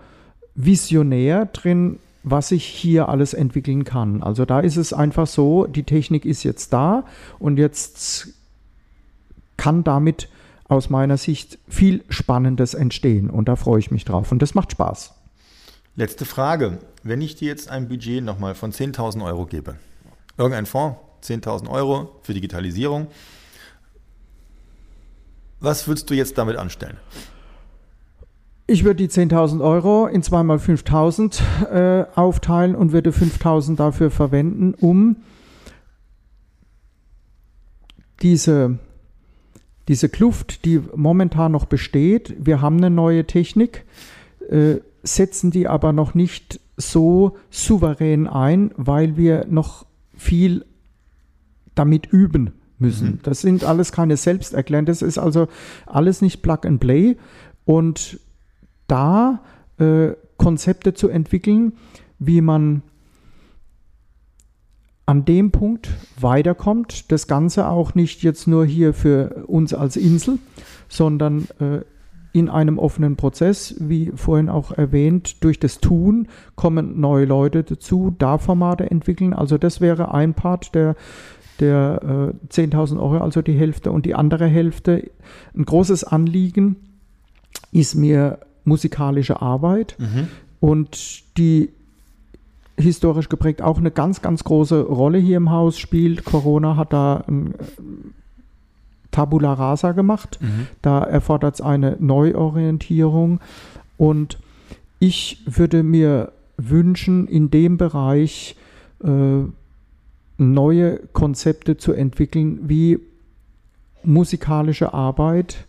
visionär 0.56 1.46
drin, 1.46 1.98
was 2.24 2.48
sich 2.48 2.64
hier 2.64 3.08
alles 3.08 3.34
entwickeln 3.34 3.84
kann. 3.84 4.22
Also 4.22 4.44
da 4.46 4.60
ist 4.60 4.76
es 4.76 4.92
einfach 4.92 5.26
so, 5.26 5.66
die 5.66 5.84
Technik 5.84 6.24
ist 6.24 6.42
jetzt 6.42 6.72
da 6.72 7.04
und 7.38 7.58
jetzt 7.58 8.28
kann 9.56 9.84
damit 9.84 10.28
aus 10.66 10.88
meiner 10.90 11.18
Sicht 11.18 11.58
viel 11.68 12.02
Spannendes 12.08 12.74
entstehen. 12.74 13.30
Und 13.30 13.48
da 13.48 13.56
freue 13.56 13.78
ich 13.78 13.90
mich 13.90 14.04
drauf. 14.04 14.32
Und 14.32 14.40
das 14.40 14.54
macht 14.54 14.72
Spaß. 14.72 15.14
Letzte 15.96 16.24
Frage. 16.24 16.78
Wenn 17.02 17.20
ich 17.20 17.36
dir 17.36 17.48
jetzt 17.48 17.68
ein 17.68 17.88
Budget 17.88 18.24
nochmal 18.24 18.54
von 18.54 18.72
10.000 18.72 19.22
Euro 19.22 19.44
gebe, 19.44 19.76
irgendein 20.38 20.66
Fonds, 20.66 20.98
10.000 21.22 21.70
Euro 21.70 22.16
für 22.22 22.32
Digitalisierung, 22.32 23.08
was 25.60 25.86
würdest 25.86 26.08
du 26.08 26.14
jetzt 26.14 26.38
damit 26.38 26.56
anstellen? 26.56 26.96
Ich 28.66 28.84
würde 28.84 28.96
die 28.96 29.08
10.000 29.08 29.62
Euro 29.62 30.06
in 30.06 30.22
2 30.22 30.42
mal 30.42 30.56
5.000 30.56 31.42
äh, 31.70 32.06
aufteilen 32.14 32.74
und 32.74 32.92
würde 32.92 33.10
5.000 33.10 33.76
dafür 33.76 34.10
verwenden, 34.10 34.72
um 34.74 35.16
diese, 38.22 38.78
diese 39.88 40.08
Kluft, 40.08 40.64
die 40.64 40.80
momentan 40.96 41.52
noch 41.52 41.66
besteht, 41.66 42.34
wir 42.38 42.62
haben 42.62 42.78
eine 42.78 42.88
neue 42.88 43.26
Technik, 43.26 43.84
äh, 44.48 44.76
setzen 45.02 45.50
die 45.50 45.68
aber 45.68 45.92
noch 45.92 46.14
nicht 46.14 46.58
so 46.78 47.36
souverän 47.50 48.26
ein, 48.26 48.70
weil 48.76 49.18
wir 49.18 49.46
noch 49.46 49.84
viel 50.16 50.64
damit 51.74 52.06
üben 52.06 52.52
müssen. 52.78 53.20
Das 53.22 53.42
sind 53.42 53.62
alles 53.62 53.92
keine 53.92 54.16
Selbsterklärungen, 54.16 54.86
das 54.86 55.02
ist 55.02 55.18
also 55.18 55.48
alles 55.84 56.22
nicht 56.22 56.40
Plug 56.40 56.60
and 56.64 56.80
Play 56.80 57.18
und 57.66 58.18
da 58.86 59.40
äh, 59.78 60.12
Konzepte 60.36 60.94
zu 60.94 61.08
entwickeln, 61.08 61.74
wie 62.18 62.40
man 62.40 62.82
an 65.06 65.24
dem 65.24 65.50
Punkt 65.50 65.90
weiterkommt. 66.18 67.10
Das 67.12 67.26
Ganze 67.26 67.68
auch 67.68 67.94
nicht 67.94 68.22
jetzt 68.22 68.46
nur 68.46 68.64
hier 68.64 68.94
für 68.94 69.44
uns 69.46 69.74
als 69.74 69.96
Insel, 69.96 70.38
sondern 70.88 71.46
äh, 71.60 71.80
in 72.32 72.48
einem 72.48 72.78
offenen 72.78 73.14
Prozess, 73.14 73.76
wie 73.78 74.10
vorhin 74.16 74.48
auch 74.48 74.72
erwähnt, 74.72 75.44
durch 75.44 75.60
das 75.60 75.78
Tun 75.78 76.26
kommen 76.56 77.00
neue 77.00 77.26
Leute 77.26 77.62
dazu, 77.62 78.12
da 78.18 78.38
Formate 78.38 78.90
entwickeln. 78.90 79.32
Also 79.34 79.56
das 79.56 79.80
wäre 79.80 80.12
ein 80.12 80.34
Part 80.34 80.74
der, 80.74 80.96
der 81.60 82.32
äh, 82.50 82.52
10.000 82.52 82.98
Euro, 82.98 83.18
also 83.18 83.40
die 83.40 83.52
Hälfte. 83.52 83.92
Und 83.92 84.04
die 84.04 84.16
andere 84.16 84.46
Hälfte, 84.46 85.12
ein 85.56 85.64
großes 85.64 86.02
Anliegen 86.02 86.74
ist 87.70 87.94
mir 87.94 88.40
musikalische 88.64 89.42
Arbeit 89.42 89.96
und 90.60 91.22
die 91.36 91.70
historisch 92.76 93.28
geprägt 93.28 93.62
auch 93.62 93.78
eine 93.78 93.90
ganz, 93.90 94.22
ganz 94.22 94.44
große 94.44 94.82
Rolle 94.82 95.18
hier 95.18 95.36
im 95.36 95.50
Haus 95.50 95.78
spielt. 95.78 96.24
Corona 96.24 96.76
hat 96.76 96.92
da 96.92 97.24
ein 97.28 97.52
äh, 97.54 97.56
Tabula 99.10 99.52
rasa 99.52 99.92
gemacht. 99.92 100.38
Da 100.82 101.00
erfordert 101.04 101.54
es 101.54 101.60
eine 101.60 101.96
Neuorientierung. 102.00 103.40
Und 103.96 104.38
ich 104.98 105.42
würde 105.46 105.82
mir 105.82 106.32
wünschen, 106.56 107.28
in 107.28 107.50
dem 107.50 107.76
Bereich 107.76 108.56
äh, 109.04 109.44
neue 110.36 110.98
Konzepte 111.12 111.76
zu 111.76 111.92
entwickeln, 111.92 112.68
wie 112.68 112.98
musikalische 114.02 114.92
Arbeit 114.92 115.64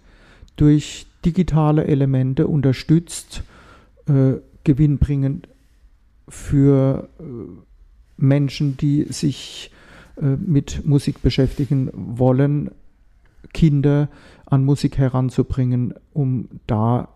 durch 0.56 1.06
digitale 1.26 1.86
Elemente 1.86 2.48
unterstützt, 2.48 3.44
äh, 4.08 4.34
gewinnbringend 4.64 5.48
für 6.30 7.10
äh, 7.20 7.24
Menschen, 8.18 8.78
die 8.78 9.04
sich 9.10 9.72
äh, 10.22 10.26
mit 10.26 10.86
Musik 10.86 11.22
beschäftigen 11.22 11.90
wollen, 11.94 12.72
Kinder 13.54 14.10
an 14.46 14.64
Musik 14.64 14.98
heranzubringen, 14.98 15.94
um 16.14 16.50
da 16.68 17.10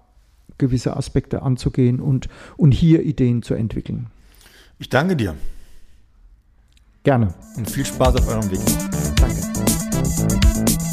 gewisse 0.57 0.95
Aspekte 0.97 1.41
anzugehen 1.41 1.99
und, 1.99 2.27
und 2.57 2.71
hier 2.71 3.03
Ideen 3.03 3.41
zu 3.41 3.53
entwickeln. 3.53 4.07
Ich 4.77 4.89
danke 4.89 5.15
dir 5.15 5.35
Gerne. 7.03 7.33
und 7.55 7.69
viel 7.69 7.85
Spaß 7.85 8.15
auf 8.15 8.27
eurem 8.27 8.51
Weg. 8.51 8.59
Danke. 9.15 10.88